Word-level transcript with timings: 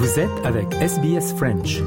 Vous 0.00 0.18
êtes 0.18 0.46
avec 0.46 0.72
SBS 0.76 1.34
French. 1.34 1.82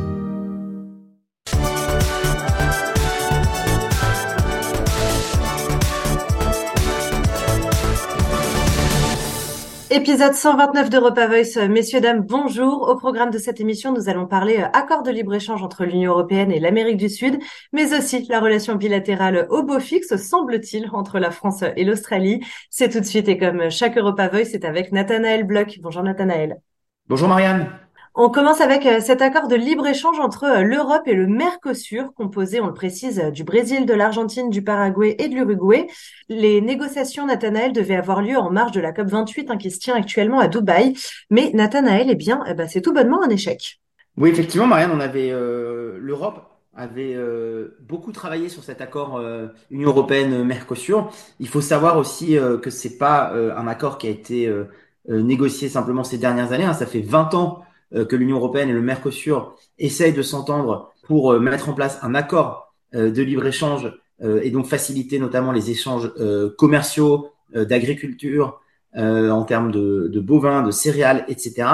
Épisode 9.89 10.33
129 10.35 10.91
d'Europa 10.91 11.25
Voice. 11.25 11.57
Messieurs, 11.67 12.01
dames, 12.01 12.21
bonjour. 12.21 12.87
Au 12.87 12.95
programme 12.97 13.31
de 13.31 13.39
cette 13.39 13.59
émission, 13.59 13.91
nous 13.91 14.07
allons 14.07 14.27
parler 14.27 14.59
euh, 14.59 14.67
accord 14.73 15.01
de 15.01 15.09
libre-échange 15.09 15.63
entre 15.63 15.83
l'Union 15.83 16.11
européenne 16.11 16.51
et 16.51 16.59
l'Amérique 16.59 16.97
du 16.97 17.09
Sud, 17.09 17.39
mais 17.71 17.97
aussi 17.97 18.27
la 18.29 18.39
relation 18.39 18.75
bilatérale 18.75 19.47
au 19.49 19.63
beau 19.63 19.79
fixe, 19.79 20.15
semble-t-il, 20.17 20.87
entre 20.93 21.17
la 21.17 21.31
France 21.31 21.63
et 21.75 21.83
l'Australie. 21.83 22.45
C'est 22.69 22.89
tout 22.89 22.99
de 22.99 23.05
suite 23.05 23.27
et 23.27 23.39
comme 23.39 23.71
chaque 23.71 23.97
Europa 23.97 24.27
Voice, 24.27 24.49
c'est 24.51 24.65
avec 24.65 24.91
Nathanaël 24.91 25.45
Bloch. 25.45 25.79
Bonjour 25.81 26.03
Nathanaël. 26.03 26.61
Bonjour 27.09 27.27
Marianne. 27.27 27.82
On 28.15 28.29
commence 28.29 28.61
avec 28.61 28.85
euh, 28.85 28.99
cet 28.99 29.23
accord 29.23 29.47
de 29.47 29.55
libre-échange 29.55 30.19
entre 30.19 30.43
euh, 30.43 30.61
l'Europe 30.61 31.07
et 31.07 31.15
le 31.15 31.25
Mercosur, 31.25 32.13
composé, 32.13 32.61
on 32.61 32.67
le 32.67 32.73
précise, 32.73 33.19
euh, 33.19 33.31
du 33.31 33.43
Brésil, 33.43 33.87
de 33.87 33.93
l'Argentine, 33.95 34.51
du 34.51 34.63
Paraguay 34.63 35.15
et 35.17 35.29
de 35.29 35.33
l'Uruguay. 35.33 35.87
Les 36.29 36.61
négociations, 36.61 37.25
Nathanaël, 37.25 37.73
devaient 37.73 37.95
avoir 37.95 38.21
lieu 38.21 38.37
en 38.37 38.51
marge 38.51 38.71
de 38.71 38.81
la 38.81 38.91
COP28 38.91 39.45
hein, 39.49 39.57
qui 39.57 39.71
se 39.71 39.79
tient 39.79 39.95
actuellement 39.95 40.39
à 40.39 40.47
Dubaï. 40.47 40.93
Mais 41.31 41.49
Nathanaël, 41.55 42.05
eh 42.07 42.13
bien, 42.13 42.43
eh 42.47 42.53
ben, 42.53 42.67
c'est 42.67 42.81
tout 42.81 42.93
bonnement 42.93 43.23
un 43.23 43.29
échec. 43.29 43.79
Oui, 44.15 44.29
effectivement, 44.29 44.67
Marianne, 44.67 44.91
on 44.93 44.99
avait 44.99 45.31
l'Europe 45.31 46.49
avait 46.75 47.17
beaucoup 47.81 48.11
travaillé 48.11 48.47
sur 48.49 48.63
cet 48.63 48.79
accord 48.81 49.19
Union 49.71 49.89
européenne-Mercosur. 49.89 51.11
Il 51.39 51.47
faut 51.47 51.61
savoir 51.61 51.97
aussi 51.97 52.37
que 52.61 52.69
c'est 52.69 52.97
pas 52.99 53.33
un 53.33 53.67
accord 53.67 53.97
qui 53.97 54.05
a 54.05 54.11
été 54.11 54.51
négocié 55.07 55.67
simplement 55.67 56.03
ces 56.03 56.19
dernières 56.19 56.51
années. 56.51 56.65
Hein. 56.65 56.73
Ça 56.73 56.85
fait 56.85 57.01
20 57.01 57.33
ans 57.33 57.63
que 57.93 58.15
l'Union 58.15 58.37
européenne 58.37 58.69
et 58.69 58.73
le 58.73 58.81
Mercosur 58.81 59.55
essayent 59.77 60.13
de 60.13 60.21
s'entendre 60.21 60.91
pour 61.03 61.33
euh, 61.33 61.39
mettre 61.39 61.69
en 61.69 61.73
place 61.73 61.99
un 62.01 62.15
accord 62.15 62.73
euh, 62.95 63.11
de 63.11 63.21
libre-échange 63.21 63.91
et 64.21 64.51
donc 64.51 64.67
faciliter 64.67 65.19
notamment 65.19 65.51
les 65.51 65.69
échanges 65.69 66.09
commerciaux, 66.57 67.31
d'agriculture, 67.53 68.61
en 68.95 69.43
termes 69.43 69.69
de, 69.69 70.07
de, 70.07 70.19
bovins, 70.21 70.61
de 70.61 70.71
céréales, 70.71 71.25
etc. 71.27 71.67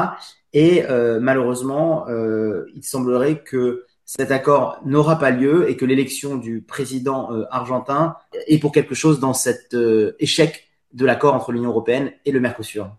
Et 0.53 0.83
malheureusement, 1.19 2.07
il 2.07 2.81
semblerait 2.81 3.43
que 3.43 3.83
cet 4.05 4.31
accord 4.31 4.79
n'aura 4.83 5.19
pas 5.19 5.29
lieu 5.29 5.69
et 5.69 5.77
que 5.77 5.85
l'élection 5.85 6.37
du 6.37 6.61
président 6.61 7.29
argentin 7.51 8.15
est 8.47 8.57
pour 8.57 8.71
quelque 8.71 8.95
chose 8.95 9.19
dans 9.19 9.33
cet 9.33 9.75
échec 10.17 10.69
de 10.93 11.05
l'accord 11.05 11.35
entre 11.35 11.51
l'Union 11.51 11.69
européenne 11.69 12.13
et 12.25 12.31
le 12.31 12.39
Mercosur. 12.39 12.89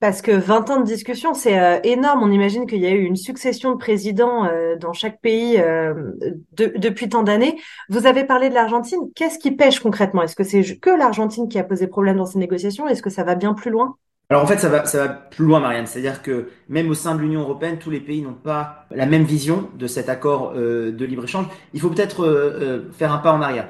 Parce 0.00 0.22
que 0.22 0.30
20 0.30 0.70
ans 0.70 0.78
de 0.78 0.84
discussion, 0.84 1.34
c'est 1.34 1.58
euh, 1.58 1.80
énorme. 1.82 2.22
On 2.22 2.30
imagine 2.30 2.66
qu'il 2.66 2.80
y 2.80 2.86
a 2.86 2.90
eu 2.90 3.02
une 3.02 3.16
succession 3.16 3.72
de 3.72 3.78
présidents 3.78 4.44
euh, 4.44 4.76
dans 4.76 4.92
chaque 4.92 5.20
pays 5.20 5.58
euh, 5.58 6.12
depuis 6.52 7.08
tant 7.08 7.24
d'années. 7.24 7.60
Vous 7.88 8.06
avez 8.06 8.22
parlé 8.22 8.48
de 8.48 8.54
l'Argentine. 8.54 9.00
Qu'est-ce 9.16 9.40
qui 9.40 9.50
pêche 9.50 9.80
concrètement? 9.80 10.22
Est-ce 10.22 10.36
que 10.36 10.44
c'est 10.44 10.78
que 10.78 10.90
l'Argentine 10.90 11.48
qui 11.48 11.58
a 11.58 11.64
posé 11.64 11.88
problème 11.88 12.18
dans 12.18 12.26
ces 12.26 12.38
négociations? 12.38 12.86
Est-ce 12.86 13.02
que 13.02 13.10
ça 13.10 13.24
va 13.24 13.34
bien 13.34 13.54
plus 13.54 13.72
loin? 13.72 13.96
Alors 14.30 14.44
en 14.44 14.46
fait, 14.46 14.58
ça 14.58 14.68
va, 14.68 14.84
ça 14.84 14.98
va 14.98 15.08
plus 15.08 15.44
loin, 15.44 15.58
Marianne. 15.58 15.86
C'est-à-dire 15.86 16.22
que 16.22 16.48
même 16.68 16.88
au 16.90 16.94
sein 16.94 17.16
de 17.16 17.20
l'Union 17.20 17.40
européenne, 17.40 17.78
tous 17.78 17.90
les 17.90 17.98
pays 17.98 18.22
n'ont 18.22 18.34
pas 18.34 18.86
la 18.92 19.06
même 19.06 19.24
vision 19.24 19.68
de 19.74 19.88
cet 19.88 20.08
accord 20.08 20.52
de 20.52 21.04
libre-échange. 21.04 21.46
Il 21.72 21.80
faut 21.80 21.88
peut-être 21.88 22.88
faire 22.92 23.10
un 23.10 23.18
pas 23.18 23.32
en 23.32 23.40
arrière. 23.40 23.68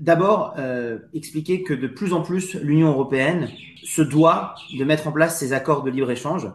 D'abord, 0.00 0.54
expliquer 1.14 1.62
que 1.62 1.74
de 1.74 1.86
plus 1.86 2.12
en 2.12 2.22
plus, 2.22 2.54
l'Union 2.54 2.88
européenne 2.88 3.48
se 3.84 4.02
doit 4.02 4.54
de 4.76 4.84
mettre 4.84 5.08
en 5.08 5.12
place 5.12 5.38
ces 5.38 5.52
accords 5.52 5.82
de 5.82 5.90
libre-échange, 5.90 6.48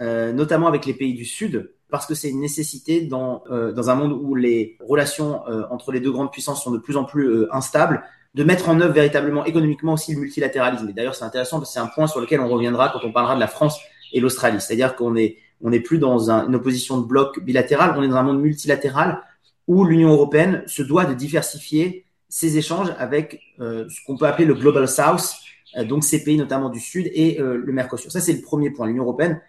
euh, 0.00 0.32
notamment 0.32 0.66
avec 0.66 0.86
les 0.86 0.94
pays 0.94 1.14
du 1.14 1.24
Sud, 1.24 1.72
parce 1.90 2.06
que 2.06 2.14
c'est 2.14 2.30
une 2.30 2.40
nécessité 2.40 3.02
dans, 3.02 3.42
euh, 3.50 3.72
dans 3.72 3.90
un 3.90 3.94
monde 3.94 4.12
où 4.12 4.34
les 4.34 4.78
relations 4.80 5.46
euh, 5.48 5.64
entre 5.70 5.92
les 5.92 6.00
deux 6.00 6.12
grandes 6.12 6.30
puissances 6.30 6.62
sont 6.62 6.70
de 6.70 6.78
plus 6.78 6.96
en 6.96 7.04
plus 7.04 7.46
instables, 7.50 8.02
de 8.34 8.44
mettre 8.44 8.68
en 8.68 8.80
œuvre 8.80 8.94
véritablement 8.94 9.44
économiquement 9.44 9.94
aussi 9.94 10.14
le 10.14 10.20
multilatéralisme. 10.20 10.88
Et 10.88 10.92
d'ailleurs, 10.92 11.16
c'est 11.16 11.24
intéressant 11.24 11.58
parce 11.58 11.70
que 11.70 11.74
c'est 11.74 11.80
un 11.80 11.88
point 11.88 12.06
sur 12.06 12.20
lequel 12.20 12.40
on 12.40 12.48
reviendra 12.48 12.88
quand 12.90 13.00
on 13.02 13.12
parlera 13.12 13.34
de 13.34 13.40
la 13.40 13.48
France 13.48 13.78
et 14.12 14.20
l'Australie. 14.20 14.60
C'est-à-dire 14.60 14.94
qu'on 14.94 15.16
est, 15.16 15.36
on 15.60 15.70
n'est 15.70 15.80
plus 15.80 15.98
dans 15.98 16.30
un, 16.30 16.46
une 16.46 16.54
opposition 16.54 17.00
de 17.00 17.06
bloc 17.06 17.40
bilatéral, 17.40 17.94
on 17.96 18.02
est 18.02 18.08
dans 18.08 18.16
un 18.16 18.22
monde 18.22 18.40
multilatéral 18.40 19.20
où 19.66 19.84
l'Union 19.84 20.10
européenne 20.10 20.62
se 20.66 20.82
doit 20.82 21.04
de 21.04 21.14
diversifier 21.14 22.06
ses 22.30 22.56
échanges 22.56 22.94
avec 22.98 23.42
ce 23.58 24.04
qu'on 24.06 24.16
peut 24.16 24.26
appeler 24.26 24.46
le 24.46 24.54
Global 24.54 24.88
South, 24.88 25.34
euh, 25.76 25.84
donc 25.84 26.04
ces 26.04 26.24
pays 26.24 26.36
notamment 26.36 26.68
du 26.68 26.80
Sud 26.80 27.10
et 27.12 27.40
euh, 27.40 27.56
le 27.56 27.72
Mercosur. 27.72 28.10
Ça, 28.10 28.20
c'est 28.20 28.32
le 28.32 28.42
premier 28.42 28.70
point. 28.70 28.86
L'Union 28.86 29.04
européenne 29.04 29.40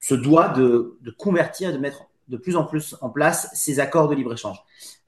se 0.00 0.14
doit 0.14 0.48
de, 0.48 0.98
de 1.00 1.10
convertir, 1.10 1.72
de 1.72 1.78
mettre 1.78 2.06
de 2.28 2.36
plus 2.36 2.56
en 2.56 2.64
plus 2.64 2.96
en 3.00 3.10
place 3.10 3.50
ces 3.54 3.80
accords 3.80 4.08
de 4.08 4.14
libre-échange. 4.14 4.58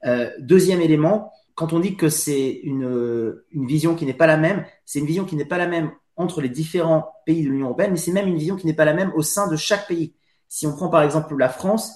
Euh, 0.05 0.29
deuxième 0.39 0.81
élément, 0.81 1.31
quand 1.55 1.73
on 1.73 1.79
dit 1.79 1.95
que 1.95 2.09
c'est 2.09 2.51
une 2.63 3.41
vision 3.53 3.95
qui 3.95 4.05
n'est 4.05 4.13
pas 4.13 4.27
la 4.27 4.37
même, 4.37 4.65
c'est 4.85 4.99
une 4.99 5.05
vision 5.05 5.25
qui 5.25 5.35
n'est 5.35 5.45
pas 5.45 5.57
la 5.57 5.67
même 5.67 5.91
entre 6.17 6.41
les 6.41 6.49
différents 6.49 7.13
pays 7.25 7.43
de 7.43 7.49
l'Union 7.49 7.67
européenne, 7.67 7.91
mais 7.91 7.97
c'est 7.97 8.11
même 8.11 8.27
une 8.27 8.37
vision 8.37 8.55
qui 8.55 8.67
n'est 8.67 8.73
pas 8.73 8.85
la 8.85 8.93
même 8.93 9.11
au 9.15 9.21
sein 9.21 9.47
de 9.47 9.55
chaque 9.55 9.87
pays. 9.87 10.13
Si 10.47 10.67
on 10.67 10.73
prend 10.73 10.89
par 10.89 11.01
exemple 11.01 11.35
la 11.37 11.49
France, 11.49 11.93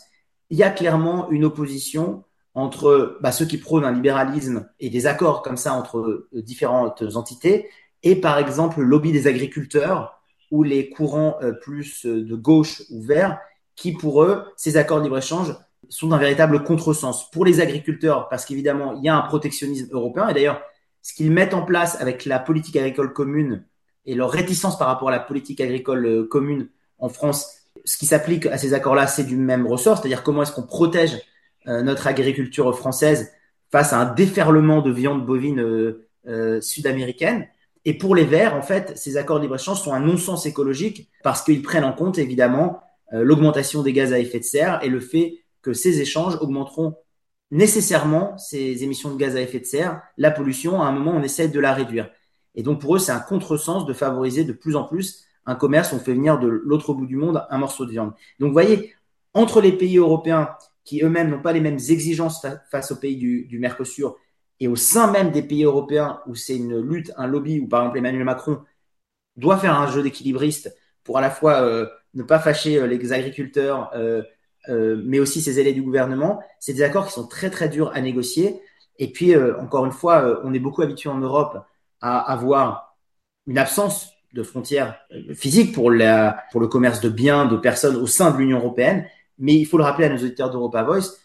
il 0.50 0.58
y 0.58 0.64
a 0.64 0.70
clairement 0.70 1.30
une 1.30 1.46
opposition 1.46 2.24
entre 2.54 3.18
bah, 3.22 3.32
ceux 3.32 3.46
qui 3.46 3.58
prônent 3.58 3.86
un 3.86 3.92
libéralisme 3.92 4.70
et 4.80 4.90
des 4.90 5.08
accords 5.08 5.42
comme 5.42 5.58
ça 5.58 5.74
entre 5.74 6.28
différentes 6.34 7.04
entités 7.16 7.70
et 8.04 8.16
par 8.16 8.38
exemple 8.38 8.80
le 8.80 8.86
lobby 8.86 9.12
des 9.12 9.28
agriculteurs 9.28 10.20
ou 10.52 10.64
les 10.64 10.90
courants 10.90 11.38
euh, 11.42 11.52
plus 11.54 12.06
euh, 12.06 12.24
de 12.24 12.36
gauche 12.36 12.82
ou 12.90 13.02
vert 13.02 13.40
qui 13.76 13.94
pour 13.94 14.24
eux, 14.24 14.44
ces 14.58 14.78
accords 14.78 15.00
de 15.00 15.04
libre-échange 15.04 15.56
sont 15.88 16.08
d'un 16.08 16.18
véritable 16.18 16.64
contresens. 16.64 17.30
Pour 17.32 17.46
les 17.46 17.62
agriculteurs, 17.62 18.28
parce 18.28 18.46
qu'évidemment, 18.46 18.94
il 18.98 19.04
y 19.04 19.10
a 19.10 19.16
un 19.16 19.22
protectionnisme 19.22 19.88
européen, 19.92 20.28
et 20.28 20.34
d'ailleurs, 20.34 20.62
ce 21.02 21.14
qu'ils 21.14 21.32
mettent 21.32 21.54
en 21.54 21.62
place 21.62 22.00
avec 22.02 22.26
la 22.26 22.40
politique 22.40 22.76
agricole 22.76 23.14
commune 23.14 23.66
et 24.06 24.16
leur 24.16 24.32
réticence 24.32 24.78
par 24.78 24.88
rapport 24.88 25.08
à 25.08 25.12
la 25.12 25.20
politique 25.20 25.62
agricole 25.62 26.06
euh, 26.06 26.24
commune 26.26 26.70
en 26.98 27.08
France, 27.08 27.56
ce 27.86 27.98
qui 27.98 28.06
s'applique 28.06 28.46
à 28.48 28.58
ces 28.58 28.74
accords-là, 28.74 29.08
c'est 29.08 29.24
du 29.24 29.38
même 29.38 29.66
ressort, 29.66 29.98
c'est-à-dire 29.98 30.24
comment 30.24 30.42
est-ce 30.44 30.52
qu'on 30.52 30.64
protège 30.64 31.18
notre 31.66 32.08
agriculture 32.08 32.76
française 32.78 33.32
face 33.72 33.94
à 33.94 34.00
un 34.00 34.14
déferlement 34.14 34.82
de 34.82 34.92
viande 34.92 35.26
bovine 35.26 35.60
euh, 36.28 36.62
sud-américaine. 36.62 37.48
Et 37.86 37.98
pour 37.98 38.14
les 38.14 38.26
Verts, 38.26 38.56
en 38.56 38.62
fait, 38.62 38.98
ces 38.98 39.18
accords 39.18 39.38
de 39.38 39.44
libre-échange 39.44 39.82
sont 39.82 39.94
un 39.94 40.00
non-sens 40.00 40.46
écologique 40.46 41.10
parce 41.24 41.42
qu'ils 41.42 41.62
prennent 41.62 41.86
en 41.86 41.94
compte 41.94 42.18
évidemment 42.18 42.82
euh, 43.14 43.24
l'augmentation 43.24 43.84
des 43.84 43.94
gaz 43.94 44.12
à 44.12 44.20
effet 44.20 44.40
de 44.40 44.44
serre 44.44 44.80
et 44.84 44.90
le 44.90 45.00
fait 45.00 45.46
que 45.62 45.74
ces 45.74 46.02
échanges 46.02 46.36
augmenteront 46.42 46.98
nécessairement 47.52 48.38
ces 48.38 48.84
émissions 48.84 49.12
de 49.12 49.18
gaz 49.18 49.36
à 49.36 49.42
effet 49.42 49.60
de 49.60 49.66
serre, 49.66 50.02
la 50.18 50.30
pollution, 50.30 50.82
à 50.82 50.86
un 50.86 50.92
moment 50.92 51.12
on 51.12 51.24
essaie 51.24 51.48
de 51.48 51.60
la 51.60 51.74
réduire. 51.74 52.12
Et 52.54 52.64
donc 52.64 52.82
pour 52.82 52.96
eux, 52.96 53.00
c'est 53.00 53.12
un 53.12 53.20
contresens 53.20 53.86
de 53.86 53.94
favoriser 53.94 54.44
de 54.44 54.54
plus 54.54 54.76
en 54.76 54.84
plus 54.84 55.26
un 55.46 55.56
commerce, 55.56 55.94
on 55.94 56.00
fait 56.00 56.14
venir 56.14 56.38
de 56.38 56.48
l'autre 56.48 56.94
bout 56.94 57.08
du 57.08 57.16
monde 57.16 57.44
un 57.50 57.58
morceau 57.58 57.86
de 57.86 57.92
viande. 57.92 58.12
Donc 58.40 58.50
vous 58.50 58.54
voyez, 58.54 58.94
entre 59.34 59.62
les 59.62 59.72
pays 59.72 59.98
européens 59.98 60.50
qui 60.84 61.02
eux-mêmes 61.04 61.30
n'ont 61.30 61.42
pas 61.42 61.54
les 61.54 61.62
mêmes 61.62 61.80
exigences 61.90 62.46
face 62.72 62.92
aux 62.92 62.96
pays 62.96 63.18
du, 63.18 63.60
Mercosur 63.60 64.18
et 64.60 64.68
au 64.68 64.76
sein 64.76 65.12
même 65.12 65.32
des 65.32 65.44
pays 65.44 65.64
européens 65.64 66.22
où 66.28 66.36
c'est 66.36 66.58
une 66.58 66.80
lutte, 66.80 67.12
un 67.18 67.28
lobby, 67.28 67.60
où 67.60 67.68
par 67.68 67.82
exemple 67.82 68.00
Emmanuel 68.00 68.24
Macron 68.24 68.60
doit 69.38 69.58
faire 69.58 69.80
un 69.80 69.88
jeu 69.88 70.04
d'équilibriste 70.04 70.76
pour 71.04 71.18
à 71.18 71.22
la 71.22 71.30
fois 71.30 71.62
euh, 71.62 71.88
ne 72.14 72.24
pas 72.24 72.40
fâcher 72.40 72.78
euh, 72.78 72.88
les 72.88 73.14
agriculteurs, 73.14 73.92
euh, 73.96 74.24
mais 75.04 75.20
aussi 75.20 75.42
ses 75.42 75.60
élèves 75.60 75.74
du 75.74 75.82
gouvernement, 75.82 76.40
c'est 76.60 76.74
des 76.74 76.84
accords 76.84 77.08
qui 77.08 77.14
sont 77.14 77.28
très 77.28 77.50
très 77.50 77.70
durs 77.70 77.92
à 77.96 78.02
négocier. 78.02 78.62
Et 79.00 79.12
puis, 79.12 79.36
encore 79.36 79.86
une 79.86 79.92
fois, 79.92 80.42
on 80.44 80.54
est 80.54 80.60
beaucoup 80.60 80.84
habitué 80.84 81.10
en 81.10 81.18
Europe 81.18 81.58
à 82.02 82.20
avoir 82.20 82.96
une 83.48 83.58
absence 83.58 84.12
de 84.34 84.44
frontières 84.44 85.00
physiques 85.34 85.74
pour 85.74 85.90
le 85.90 86.68
commerce 86.68 87.00
de 87.00 87.10
biens, 87.10 87.46
de 87.46 87.58
personnes 87.58 87.96
au 87.96 88.06
sein 88.06 88.30
de 88.30 88.38
l'Union 88.38 88.60
européenne. 88.60 89.08
Mais 89.40 89.56
il 89.56 89.66
faut 89.66 89.78
le 89.78 89.84
rappeler 89.84 90.06
à 90.06 90.10
nos 90.10 90.18
auditeurs 90.18 90.52
d'Europa 90.52 90.84
Voice, 90.84 91.18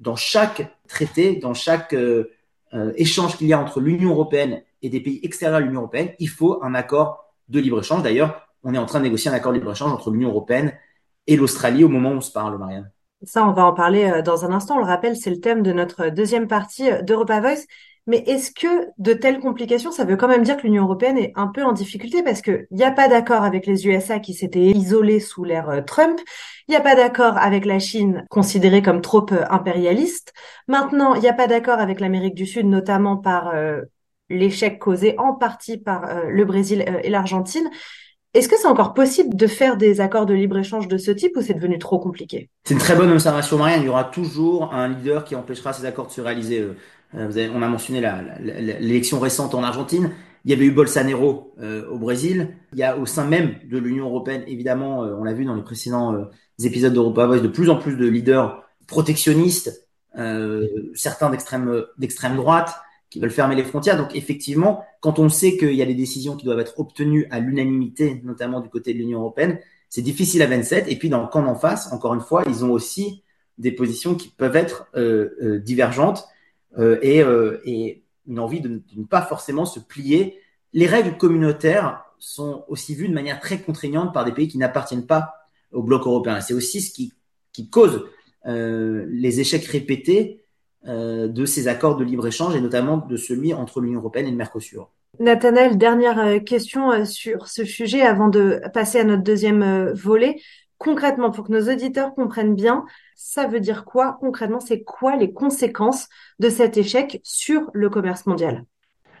dans 0.00 0.16
chaque 0.16 0.76
traité, 0.88 1.36
dans 1.36 1.54
chaque 1.54 1.92
euh, 1.92 2.92
échange 2.96 3.36
qu'il 3.36 3.46
y 3.46 3.52
a 3.52 3.60
entre 3.60 3.80
l'Union 3.80 4.10
européenne 4.10 4.62
et 4.82 4.90
des 4.90 5.00
pays 5.00 5.20
extérieurs 5.22 5.58
à 5.58 5.60
l'Union 5.60 5.80
européenne, 5.80 6.10
il 6.18 6.28
faut 6.28 6.62
un 6.62 6.74
accord 6.74 7.32
de 7.48 7.60
libre-échange. 7.60 8.02
D'ailleurs, 8.02 8.48
on 8.62 8.74
est 8.74 8.78
en 8.78 8.86
train 8.86 8.98
de 8.98 9.04
négocier 9.04 9.30
un 9.30 9.34
accord 9.34 9.52
de 9.52 9.58
libre-échange 9.58 9.92
entre 9.92 10.10
l'Union 10.10 10.28
européenne 10.28 10.72
et 11.26 11.36
l'Australie 11.36 11.84
au 11.84 11.88
moment 11.88 12.10
où 12.10 12.16
on 12.16 12.20
se 12.20 12.32
parle, 12.32 12.58
Marianne. 12.58 12.90
Ça, 13.24 13.46
on 13.46 13.52
va 13.52 13.64
en 13.64 13.74
parler 13.74 14.04
euh, 14.04 14.22
dans 14.22 14.44
un 14.44 14.52
instant. 14.52 14.76
On 14.76 14.80
le 14.80 14.84
rappelle, 14.84 15.16
c'est 15.16 15.30
le 15.30 15.40
thème 15.40 15.62
de 15.62 15.72
notre 15.72 16.08
deuxième 16.08 16.46
partie 16.46 16.90
euh, 16.90 17.02
d'Europa 17.02 17.40
Voice. 17.40 17.66
Mais 18.08 18.24
est-ce 18.26 18.50
que 18.50 18.88
de 18.96 19.12
telles 19.12 19.38
complications, 19.38 19.92
ça 19.92 20.06
veut 20.06 20.16
quand 20.16 20.28
même 20.28 20.42
dire 20.42 20.56
que 20.56 20.62
l'Union 20.62 20.84
européenne 20.84 21.18
est 21.18 21.32
un 21.36 21.46
peu 21.46 21.62
en 21.62 21.72
difficulté 21.72 22.22
parce 22.22 22.40
qu'il 22.40 22.66
n'y 22.70 22.82
a 22.82 22.90
pas 22.90 23.06
d'accord 23.06 23.44
avec 23.44 23.66
les 23.66 23.86
USA 23.86 24.18
qui 24.18 24.32
s'étaient 24.32 24.70
isolés 24.70 25.20
sous 25.20 25.44
l'ère 25.44 25.68
euh, 25.68 25.82
Trump, 25.82 26.18
il 26.66 26.70
n'y 26.70 26.76
a 26.76 26.80
pas 26.80 26.94
d'accord 26.94 27.36
avec 27.36 27.66
la 27.66 27.78
Chine 27.78 28.24
considérée 28.30 28.80
comme 28.80 29.02
trop 29.02 29.26
euh, 29.32 29.44
impérialiste. 29.50 30.32
Maintenant, 30.68 31.14
il 31.16 31.20
n'y 31.20 31.28
a 31.28 31.34
pas 31.34 31.46
d'accord 31.46 31.80
avec 31.80 32.00
l'Amérique 32.00 32.34
du 32.34 32.46
Sud, 32.46 32.64
notamment 32.64 33.18
par 33.18 33.48
euh, 33.48 33.82
l'échec 34.30 34.78
causé 34.78 35.14
en 35.18 35.34
partie 35.34 35.76
par 35.76 36.22
le 36.28 36.44
Brésil 36.46 36.84
et 37.02 37.10
l'Argentine. 37.10 37.68
Est-ce 38.34 38.48
que 38.48 38.56
c'est 38.56 38.66
encore 38.68 38.92
possible 38.92 39.36
de 39.36 39.46
faire 39.46 39.76
des 39.78 40.00
accords 40.00 40.26
de 40.26 40.34
libre-échange 40.34 40.86
de 40.86 40.98
ce 40.98 41.10
type 41.10 41.36
ou 41.36 41.42
c'est 41.42 41.54
devenu 41.54 41.78
trop 41.78 41.98
compliqué? 41.98 42.50
C'est 42.64 42.74
une 42.74 42.80
très 42.80 42.94
bonne 42.94 43.10
observation, 43.10 43.56
Marianne. 43.56 43.82
Il 43.82 43.86
y 43.86 43.88
aura 43.88 44.04
toujours 44.04 44.74
un 44.74 44.88
leader 44.88 45.24
qui 45.24 45.34
empêchera 45.34 45.72
ces 45.72 45.86
accords 45.86 46.08
de 46.08 46.12
se 46.12 46.20
réaliser. 46.20 46.66
Euh, 47.14 47.26
vous 47.26 47.38
avez, 47.38 47.48
on 47.48 47.62
a 47.62 47.68
mentionné 47.68 48.00
l'élection 48.40 49.20
récente 49.20 49.54
en 49.54 49.62
Argentine. 49.62 50.12
Il 50.44 50.50
y 50.50 50.54
avait 50.54 50.66
eu 50.66 50.70
Bolsonaro 50.70 51.54
euh, 51.60 51.88
au 51.90 51.98
Brésil. 51.98 52.54
Il 52.72 52.78
y 52.78 52.82
a 52.82 52.96
au 52.96 53.06
sein 53.06 53.26
même 53.26 53.56
de 53.64 53.78
l'Union 53.78 54.06
européenne, 54.06 54.44
évidemment, 54.46 55.04
euh, 55.04 55.14
on 55.18 55.24
l'a 55.24 55.32
vu 55.32 55.44
dans 55.44 55.54
les 55.54 55.62
précédents 55.62 56.14
euh, 56.14 56.24
épisodes 56.62 56.92
d'Europa 56.92 57.26
Voice, 57.26 57.40
de 57.40 57.48
plus 57.48 57.70
en 57.70 57.76
plus 57.76 57.96
de 57.96 58.06
leaders 58.06 58.62
protectionnistes, 58.86 59.86
certains 60.94 61.30
d'extrême 61.30 62.36
droite, 62.36 62.74
qui 63.10 63.20
veulent 63.20 63.30
fermer 63.30 63.54
les 63.54 63.64
frontières. 63.64 63.96
Donc 63.96 64.16
effectivement, 64.16 64.84
quand 65.00 65.18
on 65.18 65.28
sait 65.28 65.56
qu'il 65.56 65.74
y 65.74 65.82
a 65.82 65.86
des 65.86 65.94
décisions 65.94 66.36
qui 66.36 66.46
doivent 66.46 66.60
être 66.60 66.80
obtenues 66.80 67.26
à 67.30 67.40
l'unanimité, 67.40 68.20
notamment 68.24 68.60
du 68.60 68.68
côté 68.68 68.92
de 68.94 68.98
l'Union 68.98 69.20
européenne, 69.20 69.58
c'est 69.88 70.02
difficile 70.02 70.42
à 70.42 70.46
27. 70.46 70.86
Et 70.88 70.96
puis 70.96 71.08
dans 71.08 71.20
le 71.20 71.28
camp 71.28 71.42
d'en 71.42 71.54
face, 71.54 71.92
encore 71.92 72.14
une 72.14 72.20
fois, 72.20 72.44
ils 72.46 72.64
ont 72.64 72.72
aussi 72.72 73.22
des 73.58 73.72
positions 73.72 74.14
qui 74.14 74.28
peuvent 74.28 74.56
être 74.56 74.86
euh, 74.96 75.30
euh, 75.42 75.58
divergentes 75.58 76.24
euh, 76.24 76.24
et, 76.76 77.24
et, 77.64 78.04
une 78.26 78.38
envie 78.38 78.60
de, 78.60 78.82
ne 78.94 79.04
pas 79.04 79.22
forcément 79.22 79.64
se 79.64 79.80
plier. 79.80 80.38
Les 80.74 80.86
règles 80.86 81.16
communautaires 81.16 82.04
sont 82.18 82.64
aussi 82.68 82.94
vues 82.94 83.08
de 83.08 83.14
manière 83.14 83.40
très 83.40 83.58
contraignante 83.58 84.12
par 84.12 84.24
des 84.24 84.32
pays 84.32 84.48
qui 84.48 84.58
n'appartiennent 84.58 85.06
pas 85.06 85.34
au 85.72 85.82
bloc 85.82 86.06
européen. 86.06 86.40
C'est 86.40 86.54
aussi 86.54 86.82
ce 86.82 86.92
qui, 86.92 87.12
cause 87.70 88.04
les 88.44 89.40
échecs 89.40 89.64
répétés 89.64 90.44
euh, 90.86 91.26
de 91.26 91.44
ces 91.44 91.66
accords 91.66 91.96
de 91.96 92.04
libre-échange 92.04 92.54
et 92.54 92.60
notamment 92.60 92.98
de 92.98 93.16
celui 93.16 93.52
entre 93.52 93.80
l'Union 93.80 93.98
européenne 93.98 94.28
et 94.28 94.30
le 94.30 94.36
Mercosur. 94.36 94.92
Nathanaël, 95.18 95.76
dernière 95.76 96.20
euh, 96.20 96.38
question 96.38 96.92
euh, 96.92 97.04
sur 97.04 97.48
ce 97.48 97.64
sujet 97.64 98.02
avant 98.02 98.28
de 98.28 98.60
passer 98.72 99.00
à 99.00 99.04
notre 99.04 99.24
deuxième 99.24 99.90
volet. 99.92 100.36
Concrètement, 100.78 101.32
pour 101.32 101.48
que 101.48 101.52
nos 101.52 101.68
auditeurs 101.68 102.14
comprennent 102.14 102.54
bien, 102.54 102.84
ça 103.20 103.48
veut 103.48 103.58
dire 103.58 103.84
quoi 103.84 104.16
concrètement? 104.20 104.60
C'est 104.60 104.82
quoi 104.82 105.16
les 105.16 105.32
conséquences 105.32 106.08
de 106.38 106.48
cet 106.48 106.76
échec 106.76 107.20
sur 107.24 107.68
le 107.74 107.90
commerce 107.90 108.26
mondial? 108.26 108.64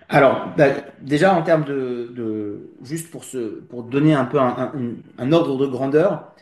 Alors, 0.08 0.46
bah, 0.56 0.68
déjà 1.02 1.34
en 1.34 1.42
termes 1.42 1.64
de, 1.64 2.70
juste 2.82 3.10
pour 3.10 3.24
se, 3.24 3.60
pour 3.60 3.82
donner 3.82 4.14
un 4.14 4.24
peu 4.24 4.38
un 4.38 5.32
ordre 5.32 5.58
de 5.58 5.66
grandeur, 5.66 6.32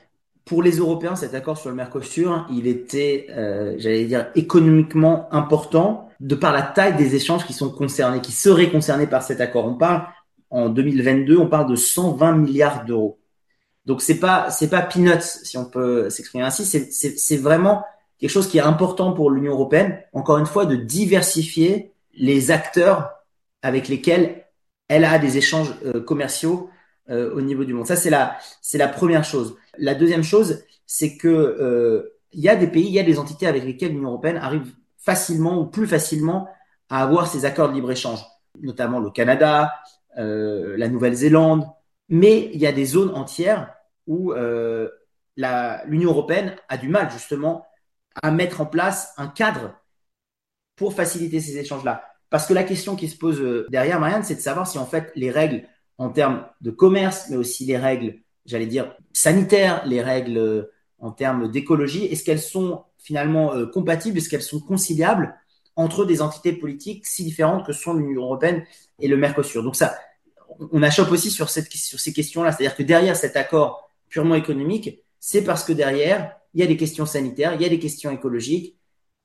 pour 0.44 0.62
les 0.62 0.76
Européens, 0.76 1.16
cet 1.16 1.34
accord 1.34 1.58
sur 1.58 1.70
le 1.70 1.76
Mercosur, 1.76 2.46
il 2.50 2.68
était, 2.68 3.26
euh, 3.30 3.74
j'allais 3.78 4.04
dire, 4.04 4.28
économiquement 4.36 5.26
important 5.32 6.08
de 6.20 6.36
par 6.36 6.52
la 6.52 6.62
taille 6.62 6.94
des 6.96 7.16
échanges 7.16 7.44
qui 7.46 7.52
sont 7.52 7.70
concernés, 7.70 8.20
qui 8.20 8.32
seraient 8.32 8.70
concernés 8.70 9.08
par 9.08 9.22
cet 9.22 9.40
accord. 9.40 9.66
On 9.66 9.74
parle 9.74 10.06
en 10.50 10.68
2022, 10.68 11.36
on 11.38 11.48
parle 11.48 11.68
de 11.68 11.74
120 11.74 12.32
milliards 12.36 12.84
d'euros. 12.84 13.18
Donc 13.86 14.02
c'est 14.02 14.18
pas 14.18 14.50
c'est 14.50 14.68
pas 14.68 14.82
peanuts 14.82 15.20
si 15.20 15.56
on 15.56 15.64
peut 15.64 16.10
s'exprimer 16.10 16.44
ainsi. 16.44 16.64
C'est 16.66 17.36
vraiment 17.36 17.84
quelque 18.18 18.30
chose 18.30 18.48
qui 18.48 18.58
est 18.58 18.62
important 18.62 19.12
pour 19.12 19.30
l'Union 19.30 19.52
européenne. 19.52 20.00
Encore 20.12 20.38
une 20.38 20.46
fois, 20.46 20.66
de 20.66 20.76
diversifier 20.76 21.92
les 22.14 22.50
acteurs 22.50 23.10
avec 23.62 23.88
lesquels 23.88 24.44
elle 24.88 25.04
a 25.04 25.18
des 25.18 25.36
échanges 25.36 25.74
euh, 25.84 26.00
commerciaux 26.00 26.70
euh, 27.10 27.34
au 27.34 27.40
niveau 27.40 27.64
du 27.64 27.72
monde. 27.74 27.86
Ça, 27.86 27.96
c'est 27.96 28.10
la, 28.10 28.36
c'est 28.62 28.78
la 28.78 28.88
première 28.88 29.24
chose. 29.24 29.56
La 29.78 29.94
deuxième 29.94 30.22
chose, 30.24 30.64
c'est 30.86 31.16
que 31.16 31.28
euh, 31.28 32.16
il 32.32 32.40
y 32.40 32.48
a 32.48 32.56
des 32.56 32.66
pays, 32.66 32.86
il 32.86 32.92
y 32.92 32.98
a 32.98 33.04
des 33.04 33.18
entités 33.18 33.46
avec 33.46 33.64
lesquelles 33.64 33.92
l'Union 33.92 34.10
européenne 34.10 34.36
arrive 34.36 34.74
facilement 34.98 35.58
ou 35.60 35.66
plus 35.66 35.86
facilement 35.86 36.48
à 36.88 37.02
avoir 37.02 37.26
ces 37.26 37.44
accords 37.44 37.68
de 37.68 37.74
libre-échange, 37.74 38.24
notamment 38.60 38.98
le 38.98 39.10
Canada, 39.10 39.72
euh, 40.18 40.76
la 40.76 40.88
Nouvelle-Zélande, 40.88 41.64
mais 42.08 42.50
il 42.52 42.60
y 42.60 42.66
a 42.66 42.72
des 42.72 42.84
zones 42.84 43.14
entières 43.14 43.72
où 44.06 44.32
euh, 44.32 44.88
l'Union 45.36 46.10
européenne 46.10 46.56
a 46.68 46.76
du 46.76 46.88
mal 46.88 47.10
justement 47.10 47.66
à 48.22 48.30
mettre 48.30 48.60
en 48.60 48.66
place 48.66 49.12
un 49.16 49.28
cadre 49.28 49.74
pour 50.76 50.94
faciliter 50.94 51.40
ces 51.40 51.58
échanges-là. 51.58 52.04
Parce 52.30 52.46
que 52.46 52.54
la 52.54 52.64
question 52.64 52.96
qui 52.96 53.08
se 53.08 53.16
pose 53.16 53.40
euh, 53.40 53.66
derrière, 53.70 54.00
Marianne, 54.00 54.24
c'est 54.24 54.34
de 54.34 54.40
savoir 54.40 54.66
si 54.66 54.78
en 54.78 54.86
fait 54.86 55.12
les 55.14 55.30
règles 55.30 55.64
en 55.98 56.10
termes 56.10 56.46
de 56.60 56.70
commerce, 56.70 57.26
mais 57.30 57.36
aussi 57.36 57.64
les 57.64 57.78
règles, 57.78 58.18
j'allais 58.44 58.66
dire, 58.66 58.94
sanitaires, 59.12 59.84
les 59.86 60.02
règles 60.02 60.38
euh, 60.38 60.72
en 60.98 61.10
termes 61.10 61.50
d'écologie, 61.50 62.04
est-ce 62.06 62.24
qu'elles 62.24 62.40
sont 62.40 62.84
finalement 62.98 63.66
compatibles, 63.68 64.18
est-ce 64.18 64.28
qu'elles 64.30 64.42
sont 64.42 64.60
conciliables 64.60 65.36
entre 65.76 66.06
des 66.06 66.22
entités 66.22 66.52
politiques 66.52 67.06
si 67.06 67.22
différentes 67.22 67.66
que 67.66 67.72
sont 67.72 67.92
l'Union 67.92 68.22
européenne 68.22 68.64
et 68.98 69.06
le 69.06 69.16
Mercosur? 69.16 69.62
Donc 69.62 69.76
ça, 69.76 69.94
on 70.72 70.82
achoppe 70.82 71.10
aussi 71.10 71.30
sur 71.30 71.50
ces 71.50 72.12
questions-là, 72.12 72.50
c'est-à-dire 72.50 72.76
que 72.76 72.82
derrière 72.82 73.14
cet 73.14 73.36
accord 73.36 73.85
purement 74.16 74.34
économique, 74.34 75.02
c'est 75.20 75.44
parce 75.44 75.62
que 75.62 75.74
derrière, 75.74 76.32
il 76.54 76.60
y 76.60 76.64
a 76.64 76.66
des 76.66 76.78
questions 76.78 77.04
sanitaires, 77.04 77.52
il 77.54 77.60
y 77.60 77.66
a 77.66 77.68
des 77.68 77.78
questions 77.78 78.10
écologiques, 78.10 78.78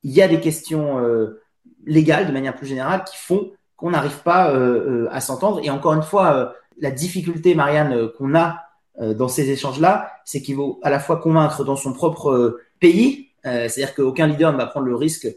il 0.04 0.12
y 0.12 0.22
a 0.22 0.28
des 0.28 0.42
questions 0.42 1.00
euh, 1.00 1.42
légales 1.86 2.28
de 2.28 2.34
manière 2.34 2.56
plus 2.56 2.68
générale 2.68 3.06
qui 3.06 3.16
font 3.16 3.52
qu'on 3.78 3.92
n'arrive 3.92 4.22
pas 4.24 4.54
euh, 4.54 5.08
à 5.12 5.22
s'entendre. 5.22 5.62
Et 5.64 5.70
encore 5.70 5.94
une 5.94 6.04
fois, 6.04 6.54
la 6.82 6.92
difficulté, 6.92 7.56
Marianne, 7.56 7.94
euh, 7.94 8.10
qu'on 8.18 8.36
a 8.36 8.60
euh, 9.00 9.14
dans 9.14 9.30
ces 9.30 9.50
échanges-là, 9.50 10.12
c'est 10.26 10.42
qu'il 10.42 10.56
faut 10.56 10.82
à 10.84 10.90
la 10.90 11.00
fois 11.00 11.18
convaincre 11.18 11.64
dans 11.64 11.78
son 11.78 11.94
propre 11.94 12.32
euh, 12.32 12.62
pays, 12.82 13.30
c'est-à-dire 13.44 13.96
qu'aucun 13.96 14.28
leader 14.28 14.52
ne 14.52 14.58
va 14.58 14.68
prendre 14.68 14.86
le 14.86 14.96
risque 14.96 15.28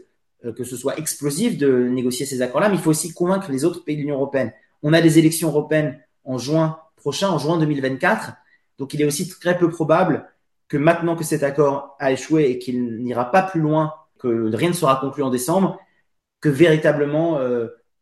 que 0.55 0.63
ce 0.63 0.77
soit 0.77 0.99
explosif 0.99 1.57
de 1.57 1.87
négocier 1.87 2.27
ces 2.27 2.43
accords-là, 2.43 2.69
mais 2.69 2.75
il 2.75 2.81
faut 2.81 2.91
aussi 2.91 3.11
convaincre 3.15 3.51
les 3.51 3.65
autres 3.65 3.83
pays 3.83 3.95
de 3.95 4.01
l'Union 4.01 4.17
européenne. 4.17 4.53
On 4.83 4.93
a 4.93 5.01
des 5.01 5.17
élections 5.17 5.49
européennes 5.49 5.99
en 6.23 6.37
juin 6.37 6.77
prochain, 6.97 7.29
en 7.29 7.39
juin 7.39 7.57
2024, 7.57 8.33
donc 8.77 8.93
il 8.93 9.01
est 9.01 9.05
aussi 9.05 9.29
très 9.29 9.57
peu 9.57 9.69
probable 9.69 10.29
que 10.67 10.77
maintenant 10.77 11.15
que 11.15 11.23
cet 11.23 11.43
accord 11.43 11.95
a 11.99 12.11
échoué 12.11 12.49
et 12.49 12.59
qu'il 12.59 12.97
n'ira 13.03 13.31
pas 13.31 13.43
plus 13.43 13.61
loin, 13.61 13.93
que 14.19 14.53
rien 14.55 14.69
ne 14.69 14.73
sera 14.73 14.95
conclu 14.97 15.23
en 15.23 15.29
décembre, 15.29 15.79
que 16.41 16.49
véritablement 16.49 17.39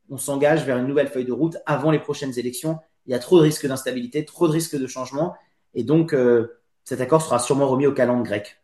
on 0.10 0.18
s'engage 0.18 0.66
vers 0.66 0.78
une 0.78 0.88
nouvelle 0.88 1.10
feuille 1.10 1.26
de 1.26 1.34
route 1.34 1.58
avant 1.66 1.92
les 1.92 2.00
prochaines 2.00 2.38
élections 2.40 2.80
il 3.06 3.12
y 3.12 3.16
a 3.16 3.20
trop 3.20 3.38
de 3.38 3.44
risques 3.44 3.68
d'instabilité, 3.68 4.26
trop 4.26 4.48
de 4.48 4.54
risques 4.54 4.78
de 4.78 4.88
changement. 4.88 5.36
Et 5.74 5.84
donc, 5.84 6.14
euh, 6.14 6.60
cet 6.84 7.02
accord 7.02 7.22
sera 7.22 7.40
sûrement 7.40 7.68
remis 7.68 7.88
au 7.88 7.94
calendrier 7.94 8.24
grec. 8.24 8.63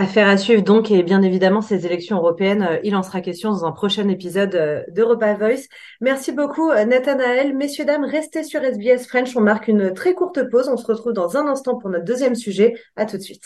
Affaire 0.00 0.28
à 0.28 0.38
suivre 0.38 0.62
donc, 0.62 0.90
et 0.90 1.02
bien 1.02 1.20
évidemment, 1.20 1.60
ces 1.60 1.84
élections 1.84 2.16
européennes, 2.16 2.62
euh, 2.62 2.78
il 2.84 2.96
en 2.96 3.02
sera 3.02 3.20
question 3.20 3.50
dans 3.50 3.66
un 3.66 3.72
prochain 3.72 4.08
épisode 4.08 4.54
euh, 4.54 4.82
d'Europa 4.88 5.34
Voice. 5.34 5.68
Merci 6.00 6.32
beaucoup, 6.32 6.72
Nathanaël. 6.72 7.54
Messieurs, 7.54 7.84
dames, 7.84 8.06
restez 8.06 8.42
sur 8.42 8.64
SBS 8.64 9.06
French. 9.06 9.36
On 9.36 9.42
marque 9.42 9.68
une 9.68 9.92
très 9.92 10.14
courte 10.14 10.48
pause. 10.48 10.70
On 10.72 10.78
se 10.78 10.86
retrouve 10.86 11.12
dans 11.12 11.36
un 11.36 11.46
instant 11.46 11.76
pour 11.76 11.90
notre 11.90 12.06
deuxième 12.06 12.34
sujet. 12.34 12.76
À 12.96 13.04
tout 13.04 13.18
de 13.18 13.22
suite. 13.22 13.44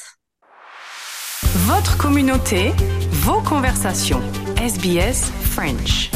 Votre 1.67 1.99
communauté, 1.99 2.71
vos 3.11 3.41
conversations. 3.41 4.21
SBS 4.57 5.33
French. 5.43 6.13